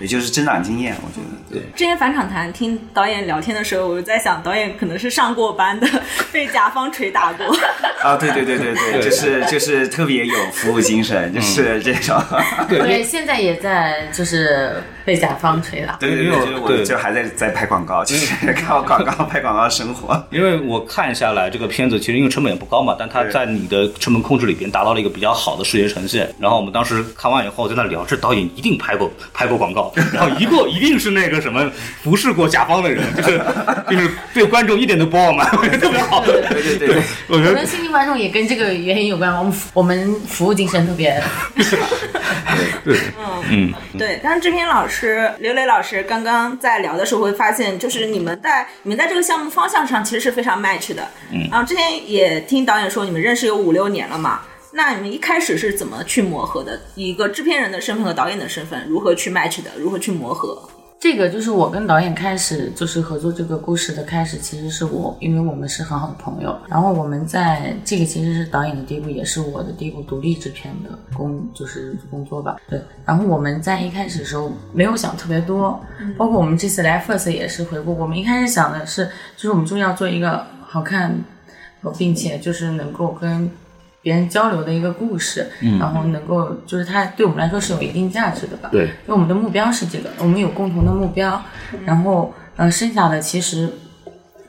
[0.00, 1.62] 也就是增长经验，我觉得对。
[1.76, 5.86] 之前返场谈听导演聊天的时候，我就在想，导演可能是上过班的，
[6.32, 7.46] 被甲方捶打过。
[8.02, 12.20] 啊，对对对对对，就是就是特别有服务精神，就是这种。
[12.68, 15.94] 对，现在也在就是被甲方捶打。
[15.94, 20.26] 对对对，就是我就还在在拍广告，就是靠广告拍广告生活。
[20.30, 26.32] 因为我看一下来，这个片子其实因为成本也不高嘛，但它在你的成本控制里边达到了一个比较好的视觉呈现。
[26.38, 31.70] 然后我们当时看完以后在那聊，这导演一定拍过拍过广告，然后一个一定是那个什么
[32.02, 33.40] 服侍过甲方的人，就是
[33.90, 36.24] 就是对观众一点都不傲慢，我觉得特别好。
[36.24, 41.22] 对对对对，我觉得可能新进观众也跟这个原因有关，我们我们服务精神特别。
[42.84, 42.98] 对
[43.50, 51.06] 嗯，对，但是制片老师刘磊老师刚刚在聊的时候会发现，就是你们在你们在这个项目方向上其实是非常 match 的。
[51.30, 54.40] 嗯，然后之前也听导演说你们认识有五六年了嘛，
[54.72, 56.80] 那你们一开始是怎么去磨合的？
[56.94, 59.70] 以一个制片人的身份和导演的身份，如何去 match 的？
[59.78, 60.62] 如何去磨合？
[61.00, 66.58] 这个就是我跟导演开始就是合作这个故事的开始，其实是我，因为我们是很好的朋友。
[66.68, 72.56] 然后我们在这个其实是导演的第一部，也是我的第一部独立制片的工，就是工作吧。
[72.68, 72.82] 对。
[73.04, 75.80] 然后我们在一开始的时候没有想特别多，
[76.16, 79.04] 包括我们这次来 First 也是回顾，我们一开始想的是，
[79.36, 81.24] 就是我们终于要做一个好看，
[81.96, 83.50] 并且就是能够跟。
[84.00, 88.68] 别人交流的一个故事，然后能够就是它对我们来说是有一定价值的吧。
[88.70, 91.42] 对因为我们的目标是这个，我们有共同的目标，
[91.84, 93.68] 然后呃，剩下的其实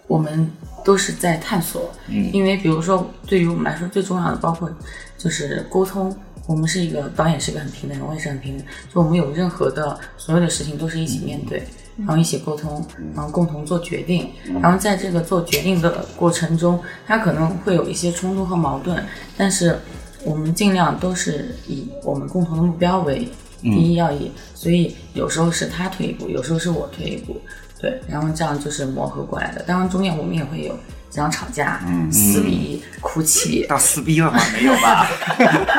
[0.07, 0.49] 我们
[0.85, 1.91] 都是在探索。
[2.07, 4.69] 嗯，因为比如说对于我们来说最重要的，包括
[5.17, 6.15] 就是沟通。
[6.49, 8.65] 我们是一个导演，是一个很平等人，我也是很平等。
[8.91, 11.63] 就我们有任何的所有的事情都是一起面对，
[11.95, 12.83] 然后一起沟通，
[13.13, 14.27] 然后共同做决定。
[14.59, 19.05] 然后在这个做决定的过程中，他可能会有一些冲突和矛盾，
[19.37, 19.77] 但是
[20.23, 23.29] 我们尽量都是以我们共同的目标为
[23.61, 24.31] 第一要义。
[24.55, 27.39] 所以有时候是他退一步，有时候是我退一步，
[27.79, 29.61] 对，然后这样就是磨合过来的。
[29.67, 30.75] 当然中间我们也会有
[31.09, 34.39] 经常吵架、撕逼、哭泣，到撕逼了吗？
[34.53, 35.07] 没有吧？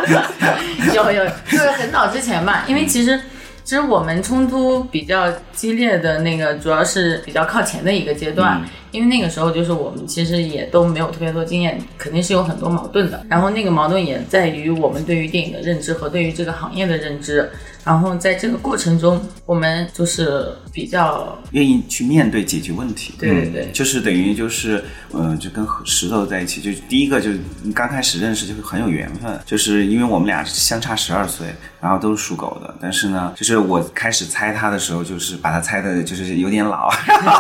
[0.92, 3.18] 有有，就是很早之前吧，因为其实
[3.62, 13.24] 其实我们冲突比较激烈的那个，主要是比较靠前的一个阶段，因为那个时候就是我们其实也都没有特别多经验，肯定是有很多矛盾的。
[13.28, 17.50] 然后那个矛盾也在于我们对于电影的认知和对于这个行业的认知。
[17.82, 23.14] 然后在这个过程中，我们就是比较愿意去面对解决问题。
[23.18, 27.40] 对对对，就是等于就是，呃，就跟石头在一起，就第一个就是
[27.74, 31.46] 刚开始认识就是很有缘分，就是因为我们俩相差十二岁，
[31.80, 36.90] 然后都是属狗的，但是呢，就是我开始猜他的时候，就是把他猜的就是有点老，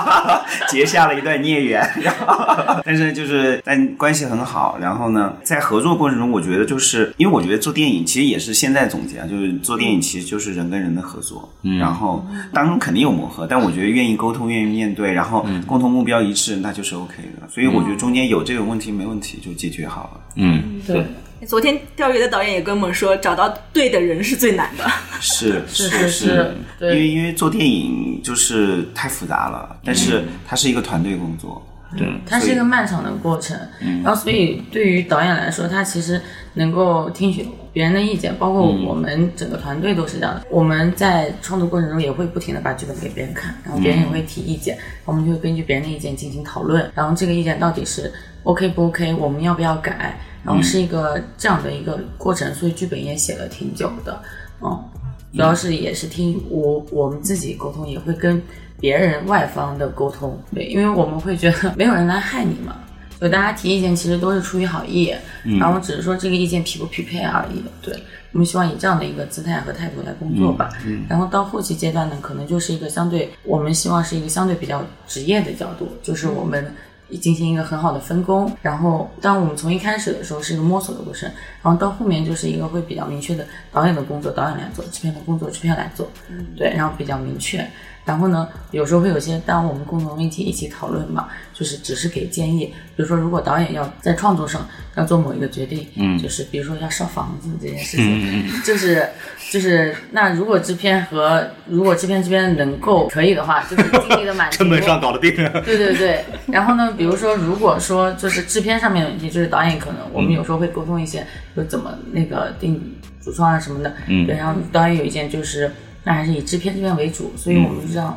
[0.70, 11.48] 结下了一段孽缘，然后但是就是但关系很好，然后呢，在合作过程中，我觉得就是因为我觉得做电影其实也是现在总结啊，就是做电影其实就是人跟人的合作，
[11.78, 17.48] 然后当肯定有磨合，但我觉得愿意沟通，愿意面对，然后共同目标一致，那就是 OK 的。
[17.48, 20.20] 所以我觉得中间有这个问题没问题，就解决好了。
[20.36, 21.04] 嗯，对。
[21.46, 24.84] 昨天钓鱼的导演也跟我们说，找到对的人是最难的。
[25.20, 31.66] 是 是是是是因为因为做电影就是太复杂了，但是它是一个团队工作。
[31.96, 33.58] 对，它是一个漫长的过程，
[34.02, 36.20] 然后所以对于导演来说，他其实
[36.54, 40.44] 能够听取别人的意见，包括我们整个团队都是这样的。
[40.50, 48.12] 我们在创作过程中也会不停的把剧本给别人看，然后别人也会提意见，我们就会根据别人的意见进行讨论，然后这个意见到底是
[48.44, 54.22] OK 不 OK，我们要不要改，然后是一个这样的一个过程，所以剧本也写了挺久的，
[54.62, 54.84] 嗯，
[55.32, 58.40] 主要是也是听我我们自己沟通，也会跟
[58.80, 62.76] 别人外方的沟通，对，因为我们会觉得没有人来害你嘛，
[63.18, 65.14] 所以大家提意见其实都是出于好意，
[65.58, 67.94] 然后只是说这个意见匹不匹配而已，对。
[68.32, 70.70] 我们希望以这样的一个姿态和态度来工作吧，
[71.08, 76.72] 然后到后期阶段呢，可能就是一个相对，我们希望是一个相对比较职业的角度，就是我们
[77.20, 81.28] 进行一个很好的分工，然后当我们从一开始的时候是一个摸索的过程，
[81.60, 86.08] 然后到后面就是一个会比较明确的导演的工作导演来做，制片的工作制片来做，
[86.56, 87.68] 对，然后比较明确。
[88.04, 92.72] 然后呢，有时候会有些，当我们共同问题一起讨论嘛，就是只是给建议。
[92.96, 99.08] 比如说，如果导演要在创作上要做某一个决定，嗯，就是比如说要烧房子这件事情， 就是
[99.50, 105.34] 就是那如果制片和如果制片这边能够可以的话，就是尽力的满足 成本上搞得定。
[105.64, 115.70] 对对对，然后呢，比如说，如果说就是制片上面的问题，就是导演可能我们有时候会沟通一些，就怎么那个定主创啊什么的，嗯，对，然后导演有一件就是，
[116.04, 118.16] 那还是以制片这边为主，所以我们就这样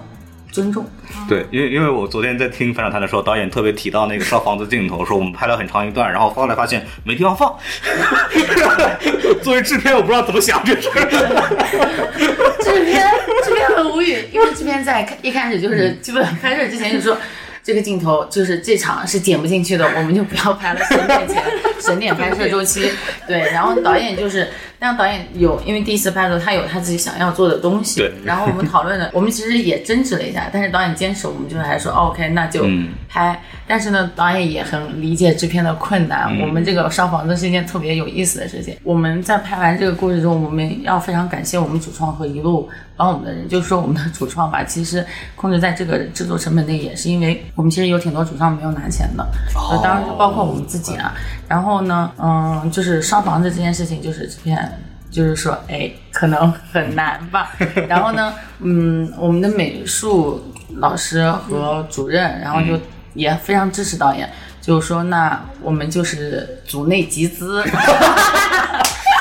[0.52, 0.86] 尊重。
[1.28, 7.56] 对，因为因为我昨天在听反转谈的时候，导演特别提到那个烧房子镜头，说我们拍了很长一段，然后后来发现没地方放。
[9.44, 10.96] 作为制片，我不知道怎么想这事儿。
[12.64, 13.06] 制片
[13.44, 17.18] 制片很无语，因为制片在一开始就是基本拍摄之前就说。
[17.66, 21.42] 这个镜头就是这场是剪不进去的，我们就不要拍了，省点钱，
[21.80, 22.92] 省点拍摄周期。
[23.26, 24.50] 对，然后导演就是，
[24.84, 28.02] 让导演有，因为第一次拍的时候他有他自己想要做的东西。
[28.02, 28.12] 对。
[28.26, 32.66] 然后我们讨论了， 我们其实也争执了一下，但是导演坚持，我们就还说、哦、OK，那就
[33.08, 33.42] 拍。
[33.66, 36.38] 但是呢，导演也很理解制片的困难。
[36.42, 38.76] 我们这个烧房子是一件特别有意思的事情。
[38.84, 45.06] 我们在拍完这个过程中，我们要非常感谢我们主创和一路帮我们的人，就是说我们的主创吧，其实
[45.38, 51.16] 控制在这个制作成本内，也是因为我们其实有挺多主创没有拿钱的，呃，当然就包括我们自己啊。
[51.48, 54.73] 然后呢，嗯，就是烧房子这件事情，就是制片。
[55.14, 57.52] 就是说，哎，可能很难吧。
[57.88, 62.78] 然后呢，嗯，我们的美术老师和主任，然后就
[63.14, 64.28] 也非常支持导演，
[64.60, 67.64] 就是说，那我们就是组内集资。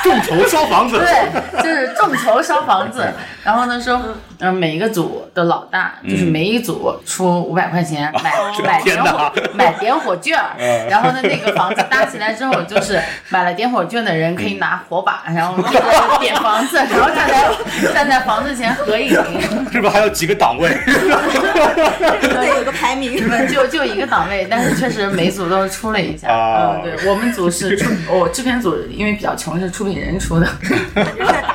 [0.03, 3.09] 众筹烧房子， 对，就是众筹烧房子。
[3.41, 4.01] 然后呢说，
[4.43, 10.37] 嗯，每一个组的老大，就是每一组出五百块钱买买点火买点火券。
[10.89, 15.55] 然后呢，那个房子搭起来之后，就是买了点火券的人可以拿火把，然后
[16.19, 19.13] 点房子，然后站在站在房子前合影。
[19.71, 20.69] 是不是还有几个档位？
[20.83, 26.27] 对，有个排名，就就一个档位，但是确实每组都出了一下。
[26.27, 30.47] 嗯，对我们组是出，我制片组因为比较穷，是出品人出的。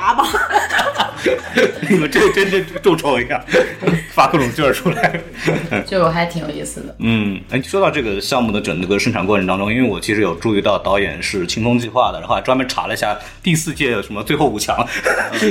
[1.89, 3.45] 你们这真真众筹一下，
[4.13, 5.21] 发各种券出来，
[5.87, 6.95] 就还挺有意思的。
[6.99, 14.77] 嗯，哎，说到这个项目的整个生产过程当中，因为我其实有注意到导演是清风计划的，然后还专门查了一下第四届什么最后五强，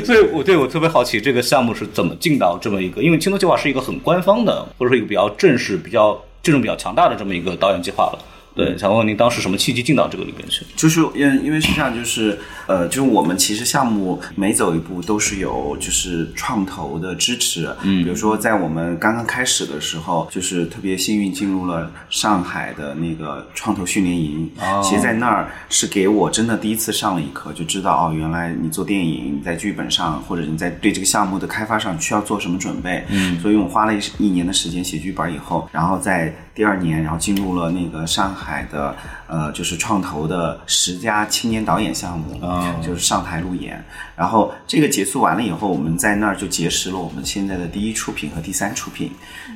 [0.06, 8.20] 所以我对我特别好奇这个项目是怎么进到这么一个，因为清风计划是一个很官方的，或者说一个比较正式、比较阵容比较强大的这么一个导演计划了。
[8.58, 10.65] 对，想问问您当时什么契机进到这个里边去？
[10.76, 24.82] 就是因因为是这样，就是呃，就是我们其实项目每走一步都是有就是创投的支持，嗯，比如说在我们刚刚开始的时候，就是特别幸运进入了上海的那个创投训练营，哦。
[24.84, 38.96] 其实在那儿是给我真的第一次上了一课，就知道哦，原来你做电影，你在剧本上或者你在对这个项目的开发上需要做什么准备，嗯，所以我花了一一年的时间写剧本以后，然后在第二年，然后进入了那个上海的
[39.28, 43.82] 呃，就是创投的十佳青年导演项目，哦就是上台路演。
[44.16, 49.12] 然后这个结束完了以后，我们在那儿就结识了我们现在的第一出品和第三出品。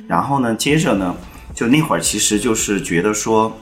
[0.06, 1.12] 然后呢，接着呢，
[1.52, 3.52] 就那会儿其实就是觉得说。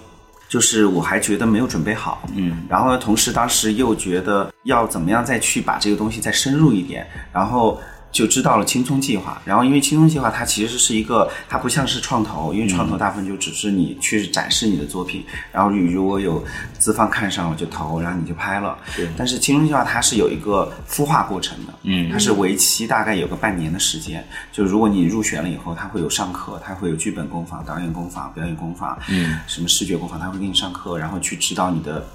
[0.50, 7.80] 就是我还觉得没有准备好，嗯，然后呢，同时当时又觉得要怎么样再去把这个东西再深入一点，然后
[8.12, 9.40] 就知道了青葱计划。
[9.44, 16.44] 然后因为青葱计划它其实是一个，它不像是创投，因为创投大部分就只是你去展示你的作品，然后你如果有
[16.78, 18.76] 资方看上了就投，然后你就拍了。
[18.96, 19.08] 对。
[19.16, 24.26] 但是青葱计划它是有一个孵化过程的，嗯，它是为期大概有个半年的时间。
[24.52, 32.06] 就如果你入选了以后，它会有上课，它会有剧本工坊、导演工坊、表演工坊，嗯，什么视觉工坊，它会给你上课，然后去指导你的。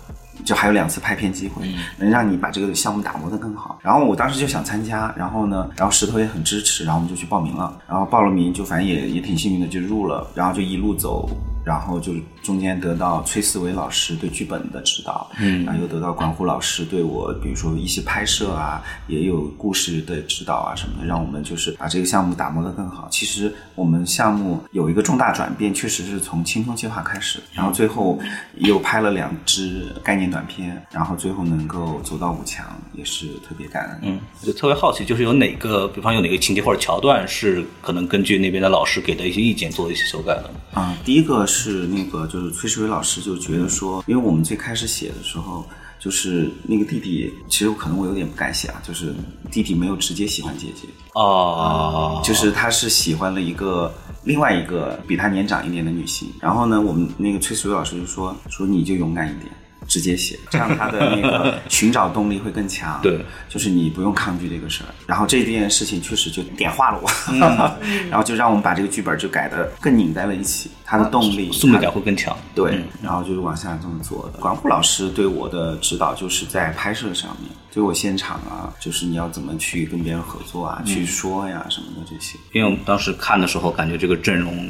[0.43, 1.67] 就还有两次拍片机会，
[1.97, 3.79] 能让你把这个项目打磨得更好。
[3.81, 7.79] 然后我当时就想参加，然后呢，然后石头也很支持，然后我们就去报名了。
[7.87, 10.27] 然后报了名，就反正也也挺幸运的，就入了。
[10.35, 11.29] 然后就一路走，
[11.65, 12.13] 然后就
[12.43, 23.07] 中间得到崔思维老师对剧本的指导，嗯，然后又得到管虎老师对我，比如说一些拍摄啊，也有故事的指导啊什么的，让我们就是把这个项目打磨得更好。
[23.09, 28.19] 其实我们项目有一个重大转变，确实是从青葱计划开始，然后最后
[28.57, 32.63] 又拍了两支概念短片，然后最后能够走到五强，
[32.93, 33.99] 也是特别感恩。
[34.03, 40.51] 嗯，就特别好奇，就是有哪个，比方有哪个情节或者桥段是可能根据那边的老师给的一些意见做了一些修改的？
[40.73, 41.54] 啊、第一个是
[41.87, 45.65] 那个就是崔世伟老师就觉得说，因为我们最开始写的时候。
[45.97, 49.15] 就是那个弟弟，其实可能我有点不敢写啊，就是
[49.49, 53.91] 弟弟没有直接喜欢姐姐，哦，就是他是喜欢了一个
[54.23, 56.27] 另外一个比他年长一点的女性。
[56.39, 59.51] 然后呢，我们那个崔世伟老师就说说你就勇敢一点，
[59.87, 62.99] 直接写，这样他的那个寻找动力会更强。
[63.01, 63.19] 对，
[63.49, 64.89] 就是你不用抗拒这个事儿。
[65.07, 72.35] 然后这件事情确实就点化了我， 嗯然后就让我们把这个剧本就改的更拧在了一起，他的动力、速度它感会更强。
[72.53, 74.39] 对，然后就是往下这么做的。
[74.39, 82.37] 管虎老师对我的指导就是在拍摄上面，对我现场啊，就是你要怎么去跟别人合作啊，去说呀什么的这些。
[82.53, 84.69] 因为我们当时看的时候，感觉这个阵容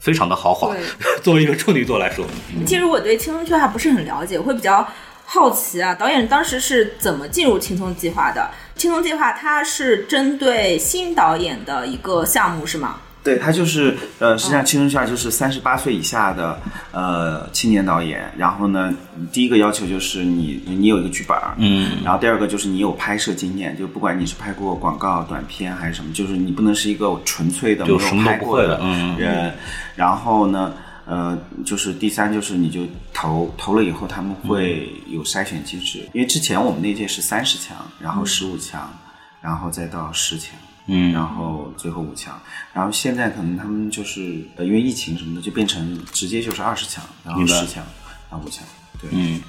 [0.00, 0.74] 非常的豪华。
[1.22, 2.26] 作为一个处女座来说，
[2.66, 4.86] 其实我对青葱计划不是很了解，我会比较
[5.24, 8.50] 好奇啊，导演当时是怎么进入青葱计划的？
[8.74, 12.96] 青葱计划它是针对新导演的一个项目是吗？
[13.22, 16.58] 对他就是呃，实际上青春下就是三十八岁以下的
[16.90, 18.32] 呃青年导演。
[18.36, 18.94] 然后呢，
[19.30, 29.54] 第一个要求就是你你有一个剧本，嗯，然后第二个就是你有拍摄经验，就不管你是拍过广告、短片还是什么，就是你不能是一个纯粹的没有就什么都拍过不会的嗯人。
[29.94, 30.72] 然后呢，
[31.04, 32.80] 呃，就是第三就是你就
[33.12, 38.90] 投投了以后，他们会有筛选机制，因为之前我们那届是三十强，然后十五强，
[39.42, 40.54] 然后再到十强。
[40.86, 42.40] 嗯然后最后五强，
[42.72, 47.84] 然后现在可能他们就是呃因为疫情什么的，就变成直接就是二十强，然后十强，
[48.30, 48.64] 然后五强，
[49.00, 49.40] 对，嗯，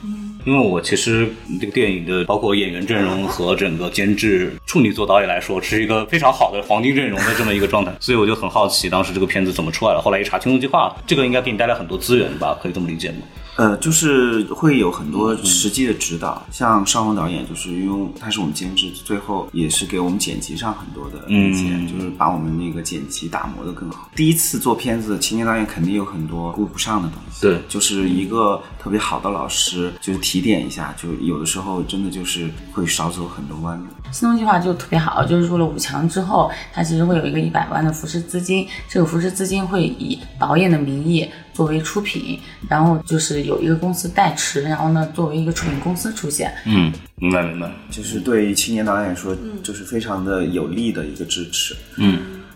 [0.45, 10.01] 因为我其实这个电影的包括演员阵容和整个监制处女座导演来说，是一个非常好的黄金阵容的这么一个状态， 所以我就很好奇当时这个片子怎么出来了。
[10.03, 12.57] 后来一查《青龙计划》，这个应该给你带来很多资源吧？
[12.61, 13.19] 可以这么理解吗？
[13.57, 24.09] 呃，就是会有很多实际的指导，像邵峰导演，就是因为他是我们监制，最后也是给我们剪辑上很多的意见，就是把我们那个剪辑打磨的更好。
[24.15, 33.85] 第一次做片子，青年导演肯定有很多顾不上的东西，对就是一个特别好的老师，就是提点一下，就有的时候真的就是会少走很多弯路。
[34.11, 42.39] 新东计划就特别好，就是入了五强之后，它其实会有一个一百万的扶持资金，这个扶持资金会以导演的名义作为出品，
[42.69, 46.53] 然后就是有一个公司代持，然后呢作为一个出品公司出现。
[46.65, 47.71] 嗯，明白明白。
[47.89, 51.75] 就是对青年导演来说，就是非常的有利的一个支持。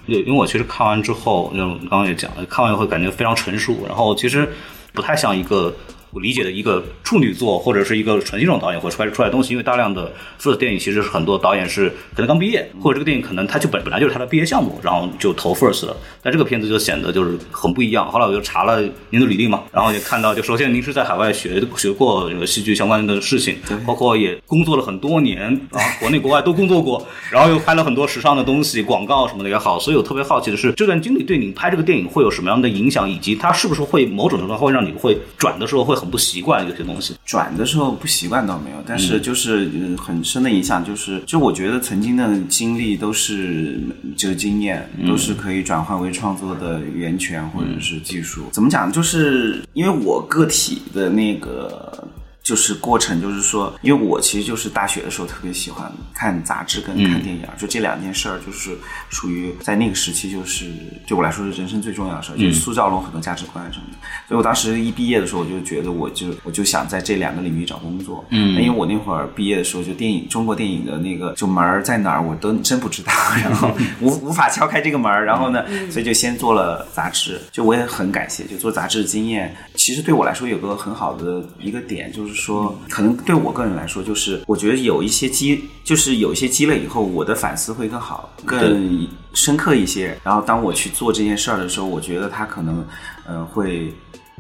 [0.08, 1.58] 对，因为我其实看完之后，就
[1.90, 4.48] 刚刚也讲了，看完以后感觉非常成熟，然后其实
[4.94, 5.76] 不太像一个
[6.16, 10.10] 我理解的一个处女座或者是一个纯新种导演会出来出来的东西，因为大量的
[10.42, 18.10] first 电影其实是很多导演是可能刚毕业，或者这个电影可能他就本本来就是他的毕业项目，然后就投 first 了，但这个片子就显得就是很不一样。
[18.10, 37.16] 后来我就查了您的履历嘛，然后也看到，就首先您是在海外学学过这个戏剧相关的事情，包括也工作了很多年啊，国内国外都工作过，然后又拍了很多时尚的东西，广告什么的也好，所以我特别好奇的是，这段经历对你拍这个电影会有什么样的影响，以及它是不是会某种程度上会让你会转的时候会很不习惯有些东西。
[37.26, 43.80] 转的时候不习惯倒没有，但是就是呃很深的影响，就是就我觉得曾经的经历都是
[44.16, 48.46] 这个经验，都是可以转换为创作的源泉或者是技术。
[48.52, 48.92] 怎么讲？
[48.92, 52.08] 就是因为我个体的那个。
[52.46, 58.78] 就是过程，就是说，因为我其实就是大学的时候特别喜欢看杂志跟看电影，就这两件事儿，就是
[59.10, 60.72] 属于在那个时期，就是
[61.08, 63.98] 对我来说是人生最重要的事儿，就是塑造了我很多价值观什么的。
[64.28, 68.24] 所以我当时一毕业的时候，我就觉得我就我就想在这两个领域找工作。
[68.30, 73.12] 嗯，因为我那会儿毕业的时候，就电影中国电影的那个就门儿在哪儿，我都真不知道，
[73.44, 77.42] 然后 无无法敲开这个门儿，然后呢，所以就先做了杂志。
[77.52, 90.16] 就我也很感谢，就做杂志的经验，其实对我来说有个很好的一个点，就是说，可能对我个人来说，就是我觉得有一些积，就是有一些积累以后，我的反思会更好、更深刻一些。
[90.24, 92.86] 然后当我去做这件事儿的时候，我觉得他可能，
[93.26, 93.92] 呃，会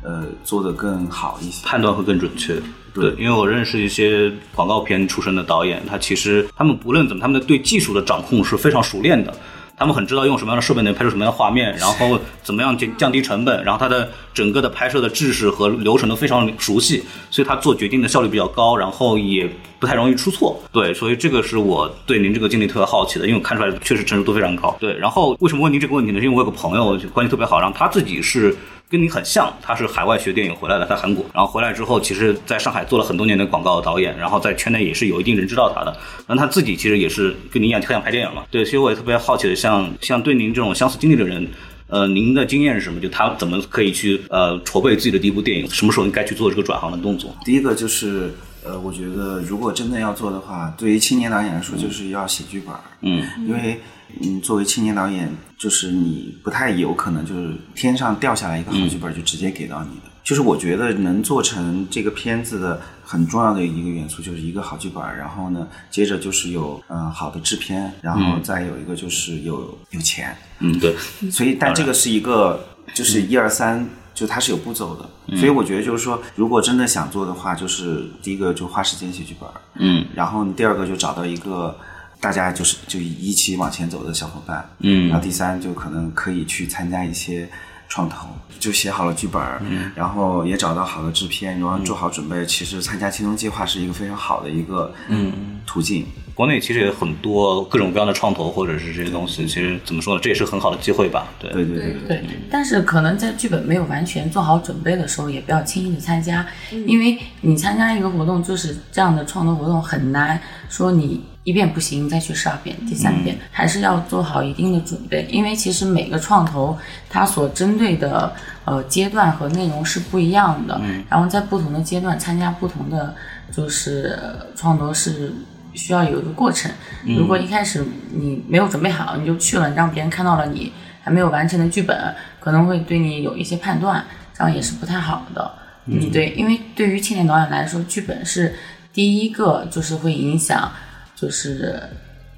[0.03, 1.65] 呃做得更好一些。
[1.65, 2.61] 判断会更准确。
[2.93, 9.33] 对，因为我认识一些广告片出身的导演，他其实他们不论怎么，他们的对技术的掌控是非常熟练的。
[9.77, 19.49] 他们很知道用什么样的设备能拍出什么样的画面，然后怎么样降降低成本，然后他的整个的拍摄的制式和流程都非常熟悉，所以他做决定的效率比较高，然后也
[19.79, 20.61] 不太容易出错。
[20.71, 24.75] 对，所以这个是我对您这个经历特别好奇的，因为我看出来确实成熟度非常高。
[24.79, 26.19] 对，然后为什么问您这个问题呢？
[26.19, 28.55] 是因为我有个朋友关系特别好，然后他自己是。
[28.95, 35.93] 跟你很像，他是海外学电影回来的，在韩国，然后回来之后，其实在上海做了很多年的广告导演，然后在圈内也是有一定人知道他的。
[36.27, 41.45] 那他自己其实也是跟您一样特想拍电影嘛，对，所以我也特别好奇的，像像对您这种相似经历的人，
[41.87, 43.01] 呃，您的经验是什么？
[43.01, 45.69] 就他怎么可以去呃筹备自己的第一部电影？
[45.69, 47.35] 什么时候应该去做这个转行的动作？
[47.43, 48.33] 第一个就是
[48.63, 53.81] 呃，我觉得如果真的要做的话，对于青年导演来说，就是要写剧本，嗯，因为。
[54.21, 60.11] 嗯，作为青年导演，就是你不太有可能就是天上掉下来一个好剧本就直接给到你的。
[60.23, 70.35] 就是我觉得能做成这个片子的很重要的一个元素就是一个好剧本，然后呢，接着就是有嗯好的制片，然后再有一个就是有有钱。
[70.59, 70.95] 嗯，对。
[71.29, 72.59] 所以，但这个是一个
[72.95, 75.37] 就是一二三，就它是有步骤的。
[75.37, 81.77] 所以我觉得就是说，如果真的想做的话，就是第一个就花时间写剧本，嗯，然后第二个就找到一个。
[82.25, 87.47] 大家就是就一起往前走的小伙伴，嗯，然后第三就可能可以去参加一些
[87.87, 88.27] 创投，
[88.59, 92.43] 就写好了剧本，嗯，然后也找到好的制片，然后做好准备。
[92.47, 96.03] 其实参加青龙计划是一个非常好的一个嗯途径。
[96.35, 101.29] 国内其实也很多各种各样的创投或者是这些东西，其实怎么说呢，这也是很好的机会吧？
[101.39, 102.23] 对对对对对。
[102.51, 106.45] 但是可能在剧本没有完全做好准备的时候，也不要轻易的参加，
[106.85, 111.23] 因为你参加一个活动就是这样的创投活动很难说你。
[111.45, 116.75] 一遍不行，再去十二遍、第三遍，还是要做好一定的准备，因为其实每个创投
[117.07, 118.33] 它所针对的
[118.63, 123.13] 呃阶段和内容是不一样的，然后在不同的阶段参加不同的
[123.55, 124.17] 就是
[124.55, 125.31] 创投是
[125.75, 126.71] 需要有一个过程。
[127.05, 130.71] 如果一开始你没有准备好，你就去了，让别人看到了你
[131.03, 134.03] 还没有完成的剧本，可能会对你有一些判断，
[134.33, 135.51] 这样也是不太好的。
[135.85, 138.55] 嗯，对，因为对于青年导演来说，剧本是
[138.93, 140.71] 第一个，就是会影响。
[141.17, 141.81] 就是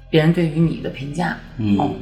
[0.08, 1.36] 别人对于你的评价。
[1.56, 1.96] 嗯，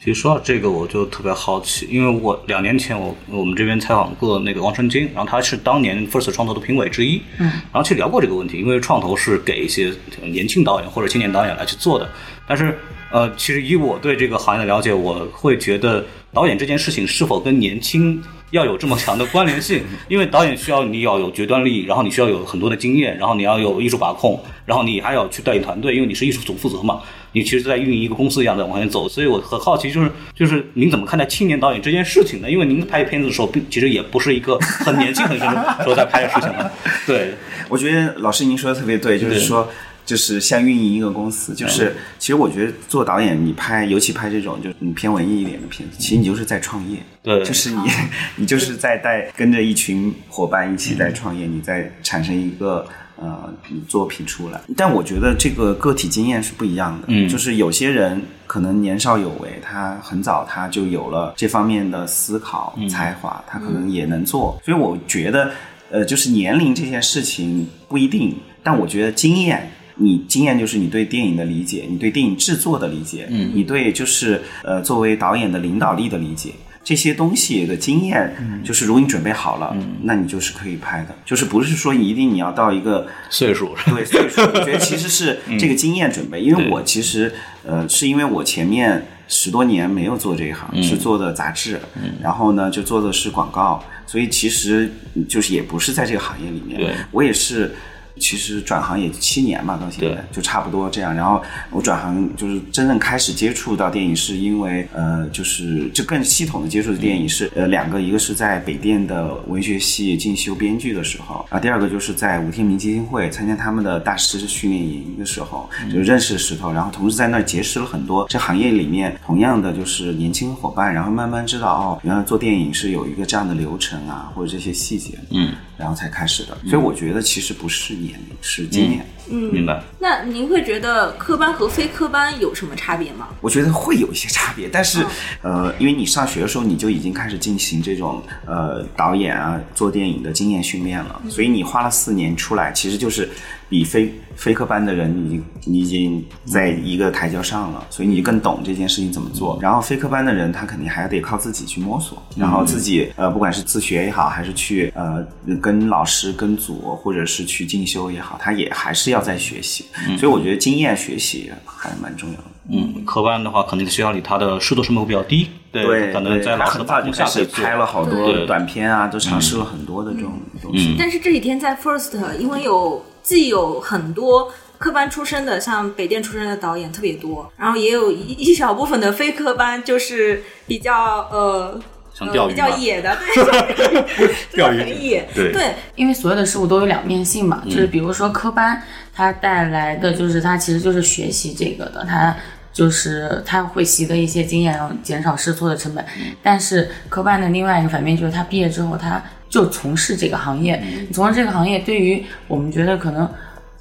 [0.00, 7.20] 其实说到这个，我就特别好奇，因为我两年前我我们这边采访过那个王春金，然后他是当年 First 创投的评委之一。
[7.38, 9.92] 嗯，然后去聊过这个问题，因为创投是给一些
[10.22, 12.08] 年轻导演或者青年导演来去做的。
[12.46, 12.78] 但是，
[13.10, 18.22] 呃，其实以我对这个行业的了解，我会觉得导演这件事情是否跟年轻。
[18.50, 27.02] 要有这么强的关联性， 因为导演需要你要有决断力，然后你需要有很多的经验，然后你要有艺术把控，然后你还要去带领团队，因为你是艺术总负责嘛，
[27.32, 29.08] 你其实在运营一个公司一样的往前走。
[29.08, 32.50] 所以我很好奇，就是就是您怎么看待青年导演这件事情呢？
[32.50, 35.44] 因为您拍片子的时候，并其实也不是一个很年轻、很时
[35.84, 36.72] 候在拍的事情了。
[37.06, 37.34] 对，
[37.68, 39.68] 我觉得老师您说的特别对，就是说。
[40.08, 47.82] 就是像运营一个公司，就是其实我觉得做导演，你拍尤其拍这种就是偏文艺一点的片子，其实你就是在创业，对，就是你
[48.36, 53.52] 你就是在带跟着一群伙伴一起在创业，你在产生一个呃
[53.86, 54.58] 作品出来。
[54.78, 64.58] 但我觉得这个个体经验是不一样的，嗯，就是有些人可能年少有为，他很早他就有了这方面的思考才华，他可能也能做。
[64.64, 65.50] 所以我觉得
[65.90, 69.70] 呃，就是年龄这件事情不一定，但我觉得经验。
[69.98, 76.52] 你经验就是你对电影的理解，你对电影制作的理解，嗯，你对就是呃作为导演的领导力的理解，
[76.84, 78.32] 这些东西的经验，
[78.64, 87.32] 就是如果你准备好了，那你就是可以拍的，就是不是说一定你要到一个岁数， 对岁数，我觉得其实是这个经验准备，因为我其实
[87.66, 91.80] 呃是因为我前面十多年没有做这一行，是做的杂志，
[92.22, 94.90] 然后呢就做的是广告，所以其实
[95.28, 97.74] 就是也不是在这个行业里面，我也是。
[98.18, 101.14] 其实转行也七年嘛，到现在对就差不多这样。
[101.14, 126.56] 然后我转行就是真正开始接触到电影，是因为呃，就是就更系统的接触的电影是呃两个，一个是在北电的文学系进修编剧的时候，啊，第二个就是在吴天明基金会参加他们的大师训练营的时候，就认识石头，然后同时在那儿结识了很多这行业里面同样的就是年轻伙伴，然后慢慢知道哦，原来做电影是有一个这样的流程啊，或者这些细节，嗯，然后才开始的。
[126.68, 129.06] 所以我觉得其实不是年龄，是经验。
[129.28, 129.82] 明白。
[129.98, 133.28] 那您会觉得科班和非科班有什么差别吗？
[133.42, 135.04] 我觉得会有一些差别，但是，
[135.42, 143.28] 呃，因为你上学的时候你就已经开始进行这种呃导演啊做电影的经验训练了，所以你花了四年出来，其实就是
[143.68, 149.58] 比非非科班的人已经你已经在一个台阶上了，所以你就更懂这件事情怎么做。
[149.60, 155.24] 然后非科班的人他肯定还得靠自己去摸索，然后自己呃不管是自学也好，还是去呃
[155.60, 159.84] 跟老师跟组，或者是去进修也好，他也还是要在学习。
[160.18, 162.44] 所以我觉得经验学习还蛮重要的。
[162.70, 170.94] 嗯，科班的话，可能在学校里他的适度成本会比较低，对，可能在老师的把很早就开始控下可以做拍了好对多短片啊，都尝试了很多的这种东西。
[170.98, 181.78] 但是这几天在 First，因为有既有很多科班出身的，像北电出身的导演特别多，然后也有一一小部分的非科班，就是比较呃。
[182.20, 184.78] 呃比像钓鱼嘛较野的，对， 钓鱼。
[184.80, 185.52] 很野，对。
[185.52, 188.82] 对，因为所有的事物都有两面性嘛，就是比如说科班，
[189.14, 192.34] 它带来的就是它其实就是学习这个的，它
[192.72, 196.04] 就是他会习得一些经验，然后减少试错的成本。
[196.42, 203.28] 但是科班的另外一个反面就是他毕业之后他就从事这个行业，你从事这个行业对于我们觉得可能，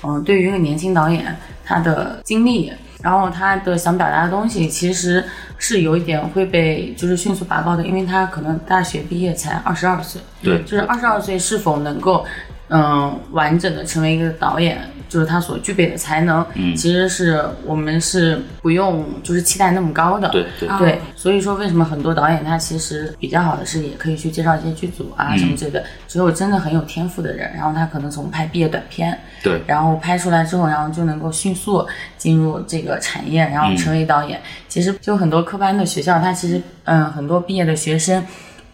[0.03, 2.71] 嗯、对于一个年轻导演他的经历。
[3.03, 5.23] 然后他的想表达的东西其实
[5.59, 12.25] 是有一点会被就是迅速拔高的，因为他可能大学毕业才二十二岁，对就是二十二岁是否能够
[12.69, 20.69] 嗯完整的成为一个导演，就是他所具备的才能，嗯，其实是我们是不用就是期待那么高的，对对。
[20.77, 25.39] 对，所以说为什么很多导演他其实比较好的是也可以去介绍一些剧组啊嗯。
[25.39, 29.61] 什么之类的，只有真的很有天赋的人，然后他可能从拍毕业短片，对。
[29.65, 31.87] 然后拍出来之后，然后就能够迅速
[32.17, 34.41] 进入这个产业，然后成为导演。
[34.67, 38.21] 其实就很多科班的学校，他其实嗯很多毕业的学生。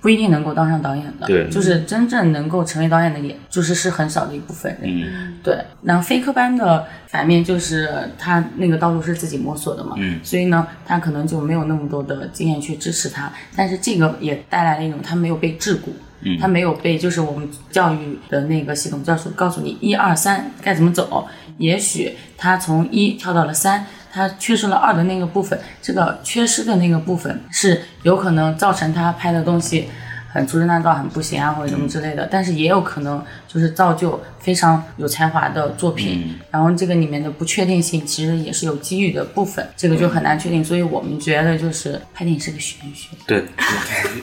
[0.03, 1.49] 不一定能够当上导演的，对。
[1.49, 4.81] 就是真正能够成为导演的，也就是是很少的一部分人。
[4.83, 5.37] 嗯。
[5.41, 10.19] 对，那非科班的反面就是他那个道路是自己摸索的嘛，嗯。
[10.21, 15.91] 所以呢，他可能就没有那么多的经验去支持他，但是这个也带来了一种他没有被桎梏，
[16.23, 16.37] 嗯。
[16.37, 21.25] 他没有被就是我们教育的那个系统教授告诉你一二三该怎么走，
[21.57, 23.85] 也许他从一跳到了三。
[24.13, 29.89] 他缺失了二的那个部分，这个缺失的那个部分是有可能造成他拍的东西
[30.31, 32.27] 很粗制滥造、很不行啊，或者什么之类的。
[32.31, 36.35] 但是也有可能就是造就非常有才华的作品。
[36.51, 40.63] 然后这个里面的不确定性其实也是有机遇的部分，这个就很难确定。
[40.63, 43.09] 所以我们觉得就是拍电影是个玄学。
[43.25, 43.43] 对，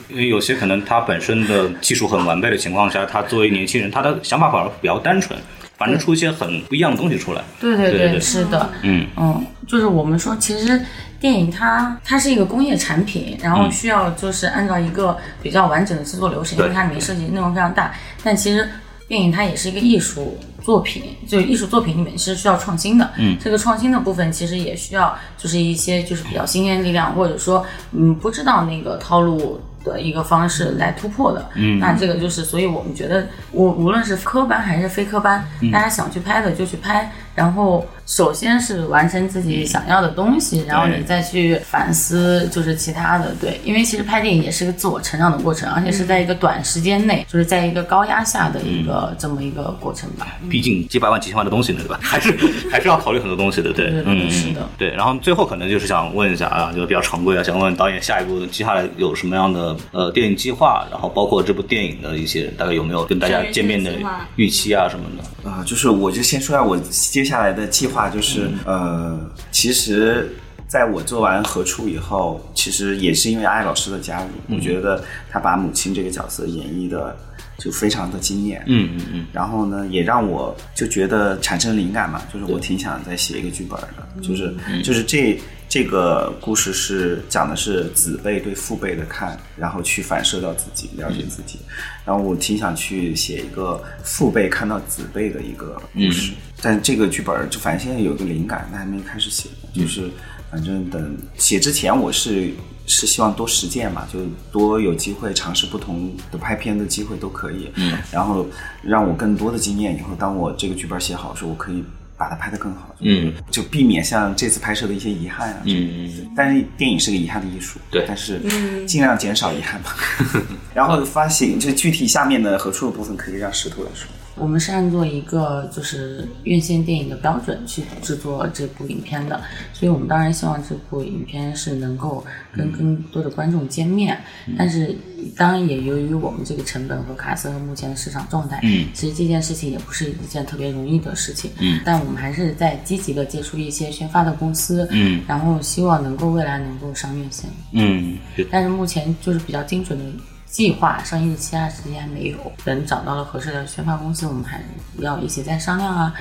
[0.09, 5.37] 因为有些可能他本身的技术很完备的情况下，他作为年轻人，他的想法反而比较单纯，
[5.81, 7.41] 反正出一些很不一样的东西出来。
[7.59, 10.79] 对对对对是的，嗯嗯，就是我们说，其实
[11.19, 17.91] 电影它它是一个工业产品，然后嗯需要就是按照一个比较完整的制作流程，因为它里面涉及内容非常大。
[18.23, 18.69] 但其实
[19.07, 23.09] 电影它也是一个艺术作品，就是艺术作品里面是需要创新的。
[23.17, 29.59] 嗯，这个创新的部分其实也需要就是一些就是比较新鲜力量，或者说嗯不知道那个套路。
[29.83, 50.27] 的一个方式来突破的，嗯，那这个就是，所以我们觉得，我无论是科班还是非科班，大家想去拍的就去拍，然后首先是完成自己想要的东西，然后你再去反思就是其他的，对，因为其实拍电影也是个自我成长的过程，而且是在一个短时间内，就是在一个高压下的一个这么一个过程吧。
[50.49, 51.99] 毕竟几百万、几千万的东西呢，对吧？
[52.03, 52.35] 还是
[52.69, 54.89] 还是要考虑很多东西的，对，对对嗯，是的对。
[54.89, 63.91] 然后最后可能就是想问一下啊，就是比较常规啊，想问导演下一步接下来有什么样的呃电影计划，然后包括这部电影的一些大概有没有跟大家见面的
[64.35, 65.49] 预期啊什么的。
[65.49, 69.19] 啊、就是我就先说一下我接下来的计划，就是、呃，
[69.51, 70.35] 其实
[70.67, 77.15] 在我做完《何处》以后，其实也是因为艾老师的加入，我觉得他把母亲这个角色演绎的
[77.61, 85.39] 就非常的惊艳，嗯嗯嗯，然后呢，也让我就觉得产生灵感嘛，就是我挺想再写一个剧本的，就是就是这
[85.69, 91.59] 这个故事是讲的是子辈对父辈的看，然后去反射到自己，了解自己，
[92.03, 96.33] 然后我挺想去写一个父辈看到子辈的一个故事，
[96.63, 100.09] 但这个剧本就反正现在有个灵感，但还没开始写，就是
[100.49, 102.49] 反正等写之前，我是
[102.87, 104.19] 是希望多实践嘛，就
[104.51, 107.71] 多有机会尝试不同的拍片的机会都可以。
[107.75, 108.45] 嗯，然后
[108.81, 111.83] 让我更多的经验，以后当我这个剧本写好的时候，我可以
[112.17, 112.93] 把它拍得更好。
[112.99, 115.61] 嗯，就避免像这次拍摄的一些遗憾啊。
[115.63, 116.31] 嗯嗯。
[116.35, 117.79] 但是电影是个遗憾的艺术。
[117.89, 118.39] 对但是
[118.85, 119.95] 尽量减少遗憾吧。
[120.75, 124.07] 然后发行就具体下面的何处的部分，可以让石头来说。
[124.41, 129.39] 我们是按照一个就是院线电影的标准去制作这部影片的，
[129.71, 134.19] 所以我们当然希望这部影片是能够跟更多的观众见面。
[134.57, 134.95] 但是
[135.37, 141.51] 当然也由于我们这个成本和卡斯和目前的市场状态，嗯其实这件事情也不是一件特别容易的事情。
[141.59, 147.47] 嗯但我们还是在积极的接触一些宣发的公司，嗯然后希望能够未来能够上院线。
[147.73, 148.17] 嗯，
[148.49, 150.05] 但是目前就是比较精准的
[150.51, 152.37] 计划，上映的期啊时间还没有。
[152.65, 154.61] 等找到了合适的宣发公司，我们还
[154.99, 156.13] 要一起再商量啊，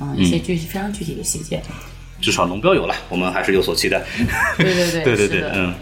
[0.00, 1.62] 嗯，一些具体非常具体的细节。
[2.20, 4.02] 至少龙标有了，我们还是有所期待。
[4.56, 5.74] 对对对，对 对是的，对嗯，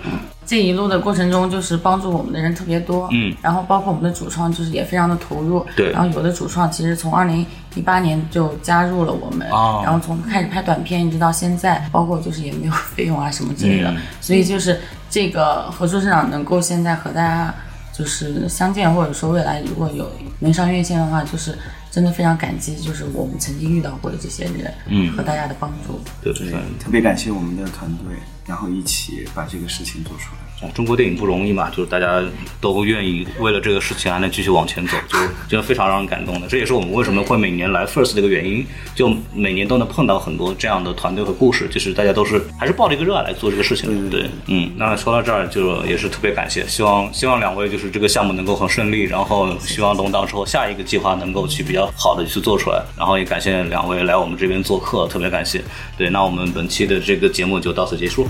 [0.45, 7.47] 这一路的过程中，就是帮助我们的人特别多，嗯，然后包括我们的主创，就是也非常的投入，对然后有的主创其实从二零
[7.77, 17.55] 一八年就加入了我们，哦然后从开始拍短片一直到现在，包括就是也没有 费用啊什么之类的，嗯所以就是这个合作市场能够现在和大家
[17.97, 21.57] 就是相见，或者说未来如果有能上院线的话，就是
[21.91, 26.01] 真的非常感激，就是我们曾经遇到过的这些人，嗯和大家的帮助。
[26.21, 26.59] 对对对。
[26.81, 28.17] 特别感谢我们的团队，
[28.47, 30.44] 然后一起把这个事情做出来。
[30.65, 32.23] 啊中国电影不容易嘛，就是大家
[32.61, 36.47] 都愿意为了这个事情还能继续往前走，就真的非常让人感动的。
[36.49, 44.11] 这也是我们为什么会每年来 First 的一个原因，就每年都能碰到很多这样的团队和故事，就是大家都是还是抱着一个热爱来做这个事情的。
[44.11, 55.63] 对，嗯，那说到这儿就也是特别感谢，希望希望两位就是这个项目能够很顺利，然后希望龙到之后下一个计划能够去比较好的去做出来，然后也感谢两位来我们这边做客，特别感谢。
[55.97, 58.27] 对，那我们本期的这个节目就到此结束。